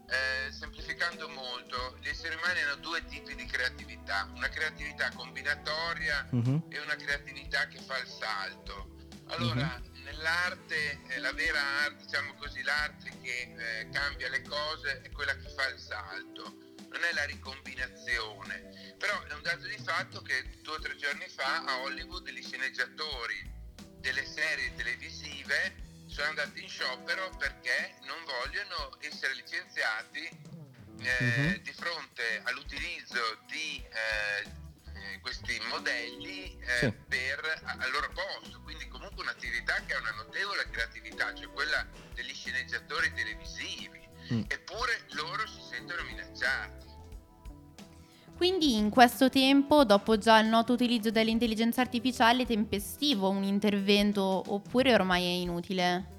Eh, 0.05 0.51
semplificando 0.51 1.29
molto, 1.29 1.97
gli 2.01 2.09
esseri 2.09 2.35
umani 2.35 2.61
hanno 2.61 2.75
due 2.75 3.05
tipi 3.05 3.33
di 3.35 3.45
creatività, 3.45 4.29
una 4.35 4.49
creatività 4.49 5.09
combinatoria 5.13 6.27
Mhm. 6.31 6.65
e 6.69 6.79
una 6.79 6.95
creatività 6.97 7.67
che 7.69 7.79
fa 7.79 7.97
il 7.99 8.07
salto. 8.07 8.97
Allora, 9.27 9.81
nell'arte, 10.03 10.99
eh, 11.07 11.19
la 11.19 11.31
vera 11.31 11.61
arte, 11.85 12.03
diciamo 12.03 12.33
così, 12.33 12.61
l'arte 12.63 13.17
che 13.21 13.55
eh, 13.57 13.89
cambia 13.93 14.27
le 14.27 14.41
cose 14.41 14.99
è 15.03 15.09
quella 15.11 15.37
che 15.37 15.47
fa 15.47 15.69
il 15.69 15.79
salto, 15.79 16.57
non 16.91 17.01
è 17.01 17.13
la 17.13 17.23
ricombinazione. 17.23 18.95
Però 18.97 19.23
è 19.23 19.33
un 19.33 19.41
dato 19.41 19.65
di 19.67 19.77
fatto 19.81 20.21
che 20.21 20.59
due 20.61 20.75
o 20.75 20.79
tre 20.79 20.97
giorni 20.97 21.27
fa 21.29 21.63
a 21.63 21.79
Hollywood 21.79 22.27
gli 22.29 22.43
sceneggiatori 22.43 23.51
delle 24.03 24.25
serie 24.25 24.75
televisive 24.75 25.75
sono 26.07 26.27
andati 26.27 26.61
in 26.61 26.67
sciopero 26.69 27.29
perché 27.37 27.95
non 28.03 28.17
vogliono 28.25 28.97
essere 28.99 29.33
licenziati 29.33 30.27
eh, 30.99 31.21
Mhm. 31.37 31.55
di 31.63 31.71
fronte 31.73 32.41
all'utilizzo 32.43 33.39
di 33.47 33.81
eh, 33.83 34.49
eh, 34.93 35.19
questi 35.21 35.57
modelli 35.69 36.59
eh, 36.61 36.77
Sì. 36.79 36.91
per, 37.07 37.61
a- 37.63 37.75
al 37.79 37.91
loro 37.91 38.09
posto. 38.11 38.61
Quindi 38.61 38.87
comunque 38.89 39.23
un'attività 39.23 39.81
che 39.85 39.93
ha 39.95 39.99
una 39.99 40.11
notevole 40.11 40.69
creatività, 40.69 41.33
cioè 41.33 41.47
quella 41.51 41.85
degli 42.13 42.33
sceneggiatori 42.33 43.11
televisivi. 43.13 44.01
Mm. 44.33 44.43
Eppure 44.47 45.01
loro 45.11 45.45
si 45.47 45.61
sentono 45.69 46.03
minacciati. 46.03 46.85
Quindi 48.35 48.75
in 48.75 48.89
questo 48.89 49.29
tempo, 49.29 49.85
dopo 49.85 50.17
già 50.17 50.39
il 50.39 50.47
noto 50.47 50.73
utilizzo 50.73 51.11
dell'intelligenza 51.11 51.81
artificiale, 51.81 52.43
è 52.43 52.45
tempestivo 52.45 53.29
un 53.29 53.43
intervento 53.43 54.21
oppure 54.21 54.93
ormai 54.93 55.23
è 55.23 55.41
inutile? 55.41 56.11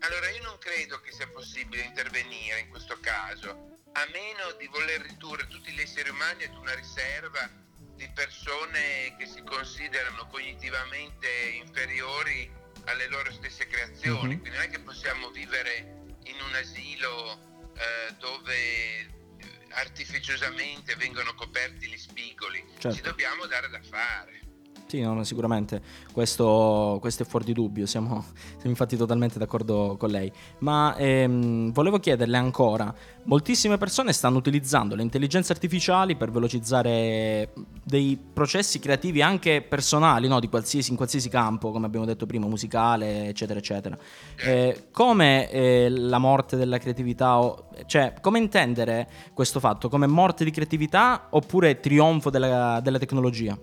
Allora 0.00 0.30
io 0.30 0.42
non 0.42 0.58
credo 0.58 1.00
che 1.00 1.12
sia 1.12 1.28
possibile 1.28 1.82
intervenire 1.82 2.60
in 2.60 2.68
questo 2.70 2.98
caso, 3.00 3.48
a 3.92 4.06
meno 4.12 4.56
di 4.58 4.66
voler 4.66 5.00
ridurre 5.00 5.46
tutti 5.46 5.70
gli 5.72 5.80
esseri 5.80 6.10
umani 6.10 6.44
ad 6.44 6.56
una 6.56 6.74
riserva 6.74 7.48
di 7.94 8.10
persone 8.12 9.14
che 9.16 9.26
si 9.26 9.42
considerano 9.44 10.26
cognitivamente 10.26 11.28
inferiori 11.64 12.50
alle 12.86 13.08
loro 13.08 13.32
stesse 13.32 13.66
creazioni. 13.66 14.34
Mhm. 14.34 14.40
Quindi 14.40 14.50
non 14.50 14.60
è 14.62 14.68
che 14.68 14.80
possiamo 14.80 15.30
vivere 15.30 16.02
in 16.24 16.36
un 16.40 16.54
asilo 16.54 17.38
eh, 17.76 18.14
dove 18.18 19.13
artificiosamente 19.74 20.94
vengono 20.96 21.34
coperti 21.34 21.88
gli 21.88 21.98
spigoli. 21.98 22.64
Certo. 22.78 22.96
Ci 22.96 23.02
dobbiamo 23.02 23.46
dare 23.46 23.68
da 23.68 23.80
fare. 23.82 24.43
Sì, 24.86 25.00
no, 25.00 25.24
sicuramente 25.24 25.80
questo, 26.12 26.98
questo 27.00 27.22
è 27.22 27.26
fuori 27.26 27.46
di 27.46 27.52
dubbio, 27.54 27.86
siamo, 27.86 28.22
siamo 28.34 28.68
infatti 28.68 28.96
totalmente 28.96 29.38
d'accordo 29.38 29.96
con 29.98 30.10
lei. 30.10 30.30
Ma 30.58 30.94
ehm, 30.96 31.72
volevo 31.72 31.98
chiederle 31.98 32.36
ancora, 32.36 32.94
moltissime 33.24 33.78
persone 33.78 34.12
stanno 34.12 34.36
utilizzando 34.36 34.94
le 34.94 35.02
intelligenze 35.02 35.52
artificiali 35.52 36.16
per 36.16 36.30
velocizzare 36.30 37.52
dei 37.82 38.16
processi 38.32 38.78
creativi 38.78 39.22
anche 39.22 39.62
personali, 39.62 40.28
no? 40.28 40.38
qualsiasi, 40.48 40.90
in 40.90 40.96
qualsiasi 40.96 41.30
campo, 41.30 41.70
come 41.72 41.86
abbiamo 41.86 42.04
detto 42.04 42.26
prima, 42.26 42.46
musicale, 42.46 43.28
eccetera, 43.28 43.58
eccetera. 43.58 43.98
Eh, 44.36 44.88
come 44.92 45.50
eh, 45.50 45.88
la 45.88 46.18
morte 46.18 46.56
della 46.56 46.78
creatività, 46.78 47.40
o- 47.40 47.68
cioè 47.86 48.12
come 48.20 48.38
intendere 48.38 49.08
questo 49.32 49.58
fatto? 49.60 49.88
Come 49.88 50.06
morte 50.06 50.44
di 50.44 50.50
creatività 50.50 51.28
oppure 51.30 51.80
trionfo 51.80 52.28
della- 52.30 52.80
della 52.80 52.98
tecnologia? 52.98 53.58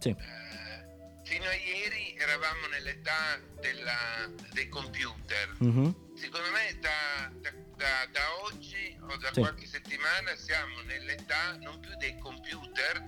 Sì. 0.00 0.08
Eh, 0.08 1.24
fino 1.24 1.44
a 1.44 1.54
ieri 1.54 2.16
eravamo 2.16 2.66
nell'età 2.68 3.38
della- 3.60 4.28
dei 4.52 4.68
computer. 4.68 5.54
Mhm. 5.58 6.16
Secondo 6.16 6.50
me 6.50 6.78
da, 6.80 7.30
da- 7.76 8.06
da- 8.10 8.34
oggi 8.44 8.96
o 9.00 9.16
da 9.16 9.30
Sì. 9.32 9.40
qualche 9.40 9.66
settimana 9.66 10.34
siamo 10.36 10.80
nell'età 10.82 11.56
non 11.58 11.78
più 11.80 11.94
dei 11.96 12.18
computer, 12.18 13.00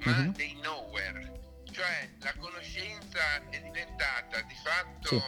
ma 0.00 0.16
Mhm. 0.18 0.32
dei 0.34 0.54
nowhere. 0.60 1.38
Cioè 1.72 2.10
la 2.20 2.34
conoscenza 2.34 3.48
è 3.48 3.60
diventata 3.60 4.40
di 4.42 4.54
fatto 4.64 5.08
Sì. 5.08 5.22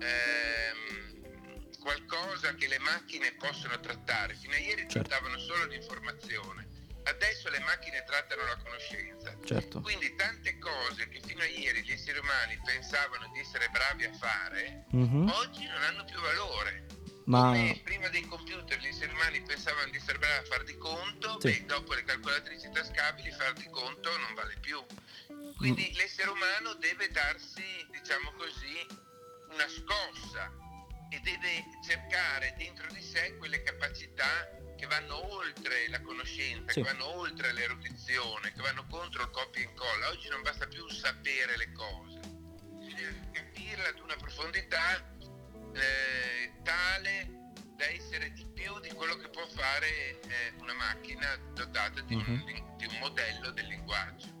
ehm, 0.00 1.70
qualcosa 1.80 2.54
che 2.54 2.68
le 2.68 2.78
macchine 2.78 3.32
possono 3.32 3.78
trattare. 3.80 4.34
Fino 4.34 4.54
a 4.54 4.58
ieri 4.58 4.82
Certo. 4.88 5.00
trattavano 5.08 5.38
solo 5.38 5.64
l'informazione. 5.66 6.67
Adesso 7.08 7.48
le 7.48 7.58
macchine 7.60 8.04
trattano 8.04 8.44
la 8.44 8.56
conoscenza. 8.56 9.34
Certo. 9.44 9.80
Quindi 9.80 10.14
tante 10.14 10.58
cose 10.58 11.08
che 11.08 11.20
fino 11.24 11.40
a 11.40 11.46
ieri 11.46 11.82
gli 11.82 11.92
esseri 11.92 12.18
umani 12.18 12.60
pensavano 12.64 13.28
di 13.32 13.40
essere 13.40 13.68
bravi 13.70 14.04
a 14.04 14.12
fare, 14.12 14.84
Mhm. 14.90 15.28
oggi 15.30 15.66
non 15.66 15.82
hanno 15.82 16.04
più 16.04 16.20
valore. 16.20 16.86
Ma 17.24 17.42
Come 17.50 17.80
prima 17.84 18.08
dei 18.08 18.26
computer 18.26 18.78
gli 18.78 18.86
esseri 18.86 19.12
umani 19.12 19.42
pensavano 19.42 19.90
di 19.90 19.96
essere 19.96 20.18
bravi 20.18 20.46
a 20.46 20.48
far 20.48 20.64
di 20.64 20.76
conto, 20.78 21.38
Sì. 21.40 21.60
beh, 21.60 21.64
dopo 21.66 21.94
le 21.94 22.02
calcolatrici 22.04 22.70
tascabili 22.70 23.30
far 23.32 23.52
di 23.54 23.68
conto 23.70 24.16
non 24.16 24.34
vale 24.34 24.56
più. 24.60 24.82
Quindi 25.56 25.90
Mm. 25.92 25.96
l'essere 25.96 26.30
umano 26.30 26.74
deve 26.74 27.08
darsi, 27.10 27.62
diciamo 27.90 28.32
così, 28.32 28.86
una 29.50 29.66
scossa 29.68 30.50
e 31.10 31.20
deve 31.20 31.64
cercare 31.84 32.54
dentro 32.58 32.86
di 32.92 33.00
sé 33.02 33.36
quelle 33.38 33.62
capacità 33.62 34.48
che 34.76 34.86
vanno 34.86 35.16
oltre 35.34 35.88
la 35.88 36.00
conoscenza, 36.00 36.72
Sì. 36.72 36.82
che 36.82 36.92
vanno 36.92 37.06
oltre 37.16 37.52
l'erudizione, 37.52 38.52
che 38.52 38.60
vanno 38.62 38.86
contro 38.88 39.22
il 39.22 39.30
copia 39.30 39.60
e 39.62 39.64
incolla. 39.64 40.08
Oggi 40.10 40.28
non 40.28 40.42
basta 40.42 40.66
più 40.66 40.86
sapere 40.88 41.56
le 41.56 41.72
cose, 41.72 42.20
bisogna 42.78 43.28
capirle 43.32 43.88
ad 43.88 43.98
una 44.00 44.16
profondità 44.16 45.02
eh, 45.74 46.52
tale 46.62 47.36
da 47.76 47.86
essere 47.88 48.32
di 48.32 48.44
più 48.54 48.78
di 48.80 48.88
quello 48.92 49.16
che 49.16 49.28
può 49.28 49.46
fare 49.48 50.20
eh, 50.20 50.52
una 50.60 50.74
macchina 50.74 51.36
dotata 51.54 52.00
di, 52.02 52.14
un, 52.14 52.22
Mhm. 52.22 52.76
di 52.76 52.86
un 52.86 52.98
modello 52.98 53.50
del 53.50 53.66
linguaggio. 53.66 54.37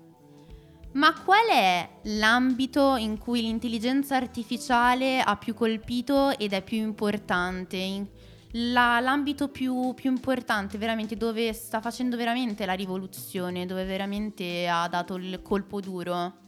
Ma 0.98 1.12
qual 1.22 1.46
è 1.46 1.88
l'ambito 2.02 2.96
in 2.96 3.18
cui 3.18 3.42
l'intelligenza 3.42 4.16
artificiale 4.16 5.20
ha 5.20 5.36
più 5.36 5.54
colpito 5.54 6.36
ed 6.36 6.52
è 6.52 6.60
più 6.60 6.78
importante? 6.78 8.10
La- 8.52 8.98
l'ambito 8.98 9.46
più, 9.48 9.94
più 9.94 10.10
importante, 10.10 10.76
veramente, 10.76 11.16
dove 11.16 11.52
sta 11.52 11.80
facendo 11.80 12.16
veramente 12.16 12.66
la 12.66 12.72
rivoluzione, 12.72 13.64
dove 13.64 13.84
veramente 13.84 14.66
ha 14.66 14.88
dato 14.88 15.14
il 15.14 15.40
colpo 15.40 15.78
duro? 15.80 16.46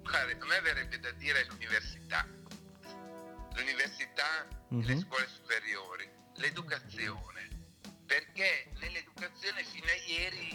Guarda, 0.00 0.30
a 0.30 0.46
me 0.46 0.60
verrebbe 0.62 1.00
da 1.00 1.10
dire 1.18 1.44
l'università. 1.48 2.24
L'università 3.56 4.46
e 4.70 4.76
le 4.76 4.94
Mhm. 4.94 5.00
scuole 5.00 5.26
superiori, 5.26 6.08
l'educazione. 6.36 7.48
Perché 8.06 8.70
nell'educazione 8.78 9.64
fino 9.64 9.86
a 9.86 9.98
ieri 10.06 10.45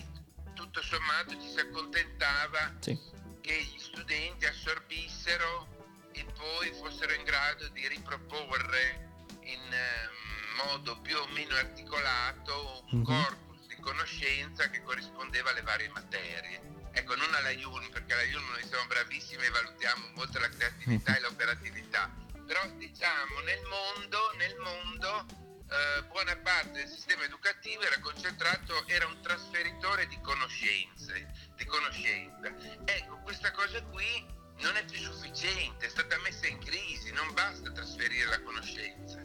tutto 0.71 0.83
sommato 0.87 1.31
ci 1.33 1.49
si 1.49 1.59
accontentava 1.59 2.75
sì. 2.79 2.97
che 3.41 3.61
gli 3.61 3.77
studenti 3.77 4.45
assorbissero 4.45 5.67
e 6.13 6.25
poi 6.37 6.71
fossero 6.79 7.11
in 7.13 7.23
grado 7.23 7.67
di 7.69 7.85
riproporre 7.89 9.09
in 9.41 9.59
ehm, 9.73 10.65
modo 10.65 10.97
più 11.01 11.17
o 11.17 11.27
meno 11.33 11.55
articolato 11.55 12.85
un 12.91 12.99
Mhm. 12.99 13.03
corpus 13.03 13.67
di 13.67 13.75
conoscenza 13.81 14.69
che 14.69 14.81
corrispondeva 14.83 15.49
alle 15.49 15.61
varie 15.61 15.89
materie. 15.89 16.61
Ecco, 16.93 17.15
non 17.15 17.33
alla 17.33 17.49
IULM, 17.49 17.89
perché 17.89 18.13
alla 18.13 18.23
IULM 18.23 18.49
noi 18.51 18.63
siamo 18.65 18.85
bravissimi 18.87 19.43
e 19.45 19.49
valutiamo 19.49 20.07
molto 20.15 20.39
la 20.39 20.49
creatività 20.49 21.17
e 21.17 21.19
l'operatività, 21.21 22.09
però 22.45 22.65
diciamo 22.77 23.39
nel 23.41 23.61
mondo, 23.63 24.19
nel 24.37 24.57
mondo 24.59 25.25
eh, 25.71 26.03
buona 26.11 26.35
parte 26.43 26.83
del 26.83 26.87
sistema 26.87 27.23
educativo 27.23 27.81
era 27.81 27.99
concentrato, 28.01 28.85
era 28.87 29.07
un 29.07 29.17
trasferitore 29.21 30.05
di 30.07 30.19
conoscenze, 30.21 31.31
di 31.55 31.65
conoscenza. 31.65 32.47
Ecco, 32.85 33.19
questa 33.23 33.51
cosa 33.51 33.81
qui 33.85 34.25
non 34.59 34.75
è 34.75 34.83
più 34.85 34.99
sufficiente, 34.99 35.85
è 35.85 35.89
stata 35.89 36.17
messa 36.19 36.45
in 36.47 36.59
crisi, 36.59 37.11
non 37.13 37.33
basta 37.33 37.71
trasferire 37.71 38.27
la 38.29 38.41
conoscenza. 38.41 39.23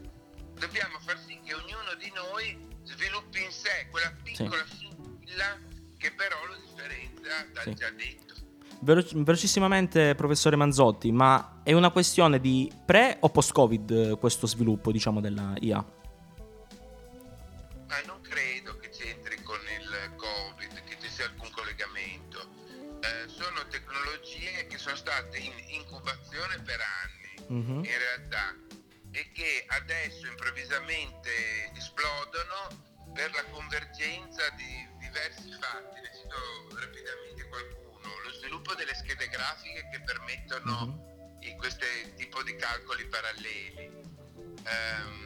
Dobbiamo 0.54 0.98
far 1.00 1.18
sì 1.18 1.38
che 1.44 1.52
ognuno 1.52 1.94
di 1.98 2.10
noi 2.14 2.56
sviluppi 2.84 3.42
in 3.42 3.50
sé 3.50 3.88
quella 3.90 4.12
piccola 4.22 4.64
scintilla 4.64 5.58
che 5.98 6.12
però 6.12 6.36
lo 6.46 6.56
differenzia 6.56 7.46
dal 7.52 7.64
Sì. 7.64 7.74
già 7.74 7.90
detto. 7.90 8.34
Velo- 8.80 9.04
velocissimamente, 9.12 10.14
professore 10.14 10.54
Manzotti, 10.56 11.10
ma 11.10 11.60
è 11.64 11.72
una 11.72 11.90
questione 11.90 12.40
di 12.40 12.70
pre 12.84 13.16
o 13.20 13.30
post-Covid 13.30 13.90
eh, 13.90 14.16
questo 14.18 14.46
sviluppo, 14.46 14.92
diciamo, 14.92 15.20
della 15.20 15.54
IA? 15.60 15.84
Adesso 29.76 30.26
improvvisamente 30.26 31.70
esplodono 31.76 32.84
per 33.14 33.30
la 33.32 33.44
convergenza 33.50 34.48
di 34.50 34.88
diversi 34.98 35.50
fatti. 35.60 36.00
Ne 36.00 36.10
cito 36.14 36.78
rapidamente 36.78 37.48
qualcuno. 37.48 38.20
Lo 38.24 38.32
sviluppo 38.32 38.74
delle 38.74 38.94
schede 38.94 39.28
grafiche 39.28 39.88
che 39.92 40.00
permettono 40.02 41.38
i- 41.40 41.54
questo 41.56 41.84
tipo 42.16 42.42
di 42.42 42.54
calcoli 42.56 43.06
paralleli. 43.06 43.84
Ehm, 44.64 45.24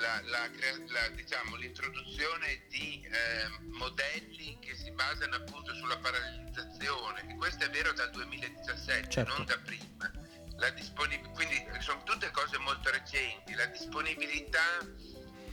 la- 0.00 0.20
la 0.24 0.50
la- 0.88 1.08
diciamo, 1.08 1.56
l'introduzione 1.56 2.66
di 2.68 3.08
ehm, 3.10 3.70
modelli 3.78 4.58
che 4.60 4.74
si 4.76 4.90
basano 4.92 5.36
appunto 5.36 5.74
sulla 5.74 5.96
parallelizzazione, 5.98 7.26
e 7.30 7.34
questo 7.36 7.64
è 7.64 7.70
vero 7.70 7.92
dal 7.92 8.10
2017, 8.10 9.10
Certo. 9.10 9.32
non 9.36 9.46
da 9.46 9.58
prima. 9.58 10.10
La 10.58 10.70
disponib- 10.70 11.32
quindi 11.34 11.54
sono 11.80 12.00
tutte 12.04 12.30
cose 12.30 12.58
molto 12.58 12.90
recenti, 12.90 13.54
la 13.54 13.66
disponibilità 13.66 14.60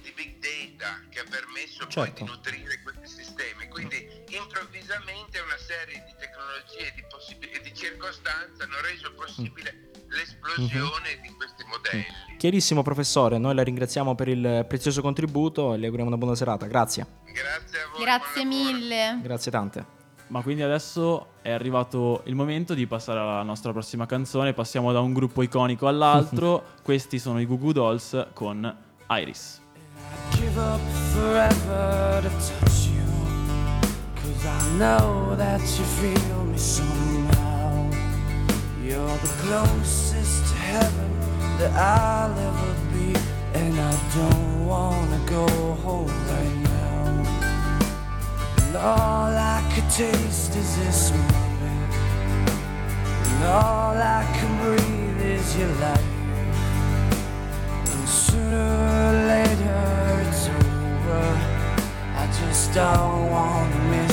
di 0.01 0.11
big 0.11 0.37
data 0.39 0.99
che 1.09 1.19
ha 1.19 1.23
permesso 1.29 1.83
poi 1.83 1.91
Certo. 1.91 2.23
di 2.23 2.29
nutrire 2.29 2.81
questi 2.83 3.07
sistemi. 3.07 3.67
Quindi 3.67 3.97
improvvisamente 4.29 5.39
una 5.39 5.57
serie 5.57 6.03
di 6.05 6.13
tecnologie 6.19 6.87
e 6.87 6.93
di, 6.95 7.03
possib- 7.09 7.61
di 7.61 7.73
circostanze 7.73 8.63
hanno 8.63 8.79
reso 8.81 9.13
possibile 9.13 9.91
l'esplosione 10.09 11.19
di 11.21 11.29
questi 11.35 11.63
modelli. 11.65 12.05
Chiarissimo, 12.37 12.81
professore. 12.83 13.37
Noi 13.37 13.55
la 13.55 13.63
ringraziamo 13.63 14.15
per 14.15 14.27
il 14.27 14.65
prezioso 14.67 15.01
contributo 15.01 15.73
e 15.73 15.77
le 15.77 15.85
auguriamo 15.85 16.09
una 16.09 16.19
buona 16.19 16.35
serata. 16.35 16.65
Grazie. 16.67 17.05
Grazie 17.25 17.79
a 17.81 17.87
voi. 17.87 18.01
Grazie 18.01 18.45
mille. 18.45 19.19
Grazie 19.21 19.51
tante. 19.51 19.85
Ma 20.33 20.41
quindi 20.41 20.63
adesso 20.63 21.27
è 21.43 21.51
arrivato 21.51 22.23
il 22.25 22.33
momento 22.33 22.73
di 22.73 22.87
passare 22.87 23.19
alla 23.19 23.43
nostra 23.43 23.71
prossima 23.71 24.07
canzone. 24.07 24.53
Passiamo 24.53 24.91
da 24.91 24.99
un 24.99 25.13
gruppo 25.13 25.43
iconico 25.43 25.87
all'altro. 25.87 26.63
Questi 26.81 27.19
sono 27.19 27.39
i 27.39 27.45
Goo 27.45 27.59
Goo 27.59 27.71
Dolls 27.71 28.29
con 28.33 28.75
Iris. 29.11 29.61
give 30.31 30.57
up 30.57 30.81
forever 31.13 32.21
to 32.23 32.29
touch 32.29 32.87
you. 32.87 33.05
Cause 34.15 34.43
I 34.43 34.77
know 34.79 35.35
that 35.35 35.61
you 35.61 35.85
feel 36.01 36.43
me 36.45 36.57
somehow. 36.57 37.89
You're 38.83 39.17
the 39.21 39.33
closest 39.43 40.47
to 40.49 40.57
heaven 40.57 41.11
that 41.59 41.73
I'll 41.73 42.31
ever 42.31 42.73
be. 42.91 43.13
And 43.53 43.79
I 43.79 43.95
don't 44.15 44.65
wanna 44.65 45.19
go 45.27 45.45
home 45.83 46.07
right 46.27 46.55
now. 46.55 46.62
And 48.73 48.81
all 48.81 49.37
I 49.37 49.61
could 49.71 49.87
taste 49.91 50.55
is 50.55 50.77
this 50.79 51.11
moment. 51.11 51.93
And 53.27 53.43
all 53.43 53.95
I 53.95 54.25
can 54.33 54.51
breathe 54.63 55.21
is 55.21 55.55
your 55.55 55.69
light. 55.83 55.99
And 57.91 58.09
sooner 58.09 58.71
or 58.97 59.13
later 59.29 60.25
it's 60.27 60.47
over. 60.47 61.25
I 62.17 62.25
just 62.41 62.73
don't 62.73 63.29
wanna 63.29 63.79
miss 63.91 64.12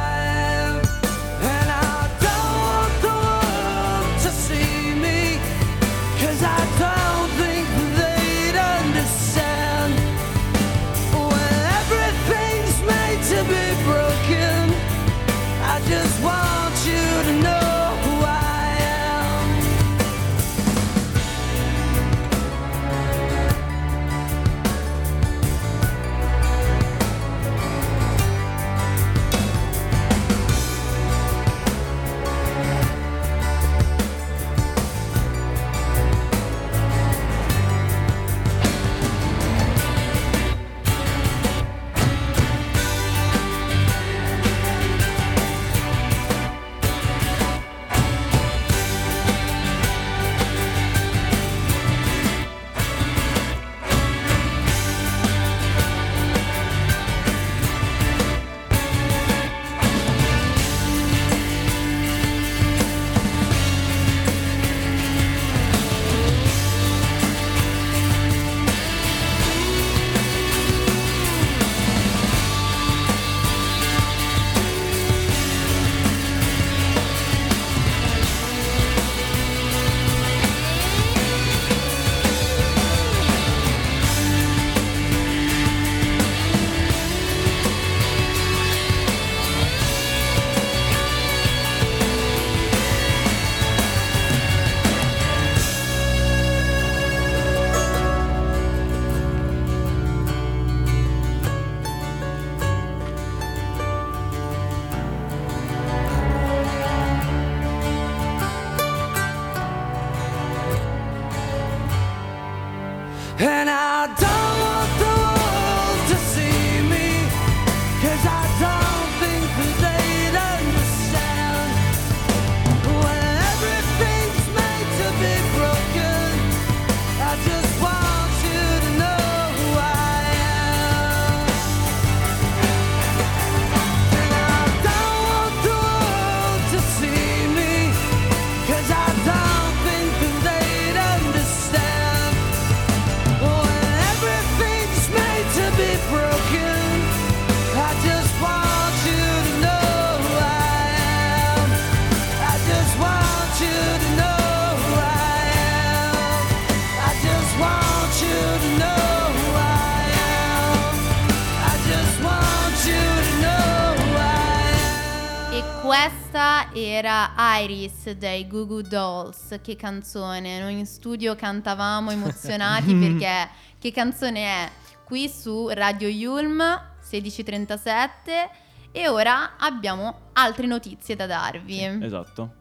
Questa 166.31 166.73
era 166.73 167.33
Iris 167.59 168.11
dei 168.11 168.47
Goo 168.47 168.65
Goo 168.65 168.81
Dolls. 168.81 169.59
Che 169.61 169.75
canzone! 169.75 170.61
Noi 170.61 170.79
in 170.79 170.85
studio 170.85 171.35
cantavamo 171.35 172.09
emozionati 172.09 172.95
perché 172.95 173.49
che 173.77 173.91
canzone 173.91 174.45
è? 174.45 174.71
Qui 175.03 175.27
su 175.27 175.67
Radio 175.67 176.07
Yulm 176.07 176.55
1637 177.01 178.49
e 178.93 179.09
ora 179.09 179.57
abbiamo 179.57 180.29
altre 180.31 180.67
notizie 180.67 181.17
da 181.17 181.25
darvi. 181.25 181.83
Esatto. 182.01 182.60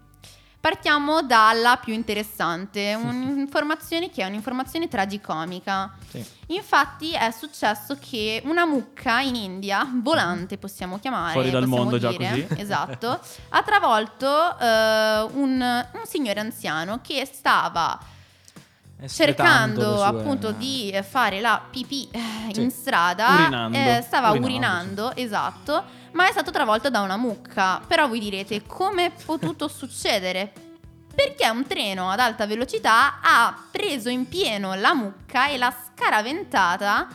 Partiamo 0.60 1.22
dalla 1.22 1.78
più 1.78 1.94
interessante, 1.94 2.92
un'informazione 2.94 4.10
che 4.10 4.22
è 4.22 4.26
un'informazione 4.26 4.88
tragicomica. 4.88 5.90
Sì. 6.10 6.22
Infatti 6.48 7.12
è 7.12 7.30
successo 7.30 7.96
che 7.98 8.42
una 8.44 8.66
mucca 8.66 9.20
in 9.20 9.36
India, 9.36 9.88
volante 10.02 10.58
possiamo 10.58 10.98
chiamare, 10.98 11.32
Fuori 11.32 11.50
dal 11.50 11.66
mondo 11.66 11.96
già 11.96 12.10
dire, 12.10 12.46
così. 12.46 12.60
esatto, 12.60 13.20
ha 13.48 13.62
travolto 13.62 14.58
eh, 14.58 15.28
un, 15.32 15.86
un 15.92 16.02
signore 16.04 16.40
anziano 16.40 17.00
che 17.02 17.24
stava 17.24 17.98
cercando 19.08 19.90
le 19.90 19.96
sue- 19.96 20.04
appunto 20.06 20.50
di 20.52 20.94
fare 21.08 21.40
la 21.40 21.60
pipì 21.70 22.08
eh, 22.10 22.52
Sì. 22.52 22.62
in 22.62 22.70
strada, 22.70 23.28
Urinando. 23.34 23.78
eh, 23.78 24.02
stava 24.06 24.30
Urinando, 24.30 24.46
urinando, 25.06 25.16
esatto, 25.16 25.84
ma 26.12 26.28
è 26.28 26.30
stato 26.32 26.50
travolto 26.50 26.90
da 26.90 27.00
una 27.00 27.16
mucca. 27.16 27.80
Però 27.86 28.08
voi 28.08 28.18
direte 28.20 28.62
come 28.66 29.06
è 29.06 29.12
potuto 29.24 29.68
succedere? 29.68 30.52
Perché 31.14 31.48
un 31.48 31.66
treno 31.66 32.10
ad 32.10 32.20
alta 32.20 32.46
velocità 32.46 33.18
ha 33.20 33.56
preso 33.70 34.08
in 34.08 34.28
pieno 34.28 34.74
la 34.74 34.94
mucca 34.94 35.48
e 35.48 35.58
l'ha 35.58 35.74
scaraventata 35.94 37.08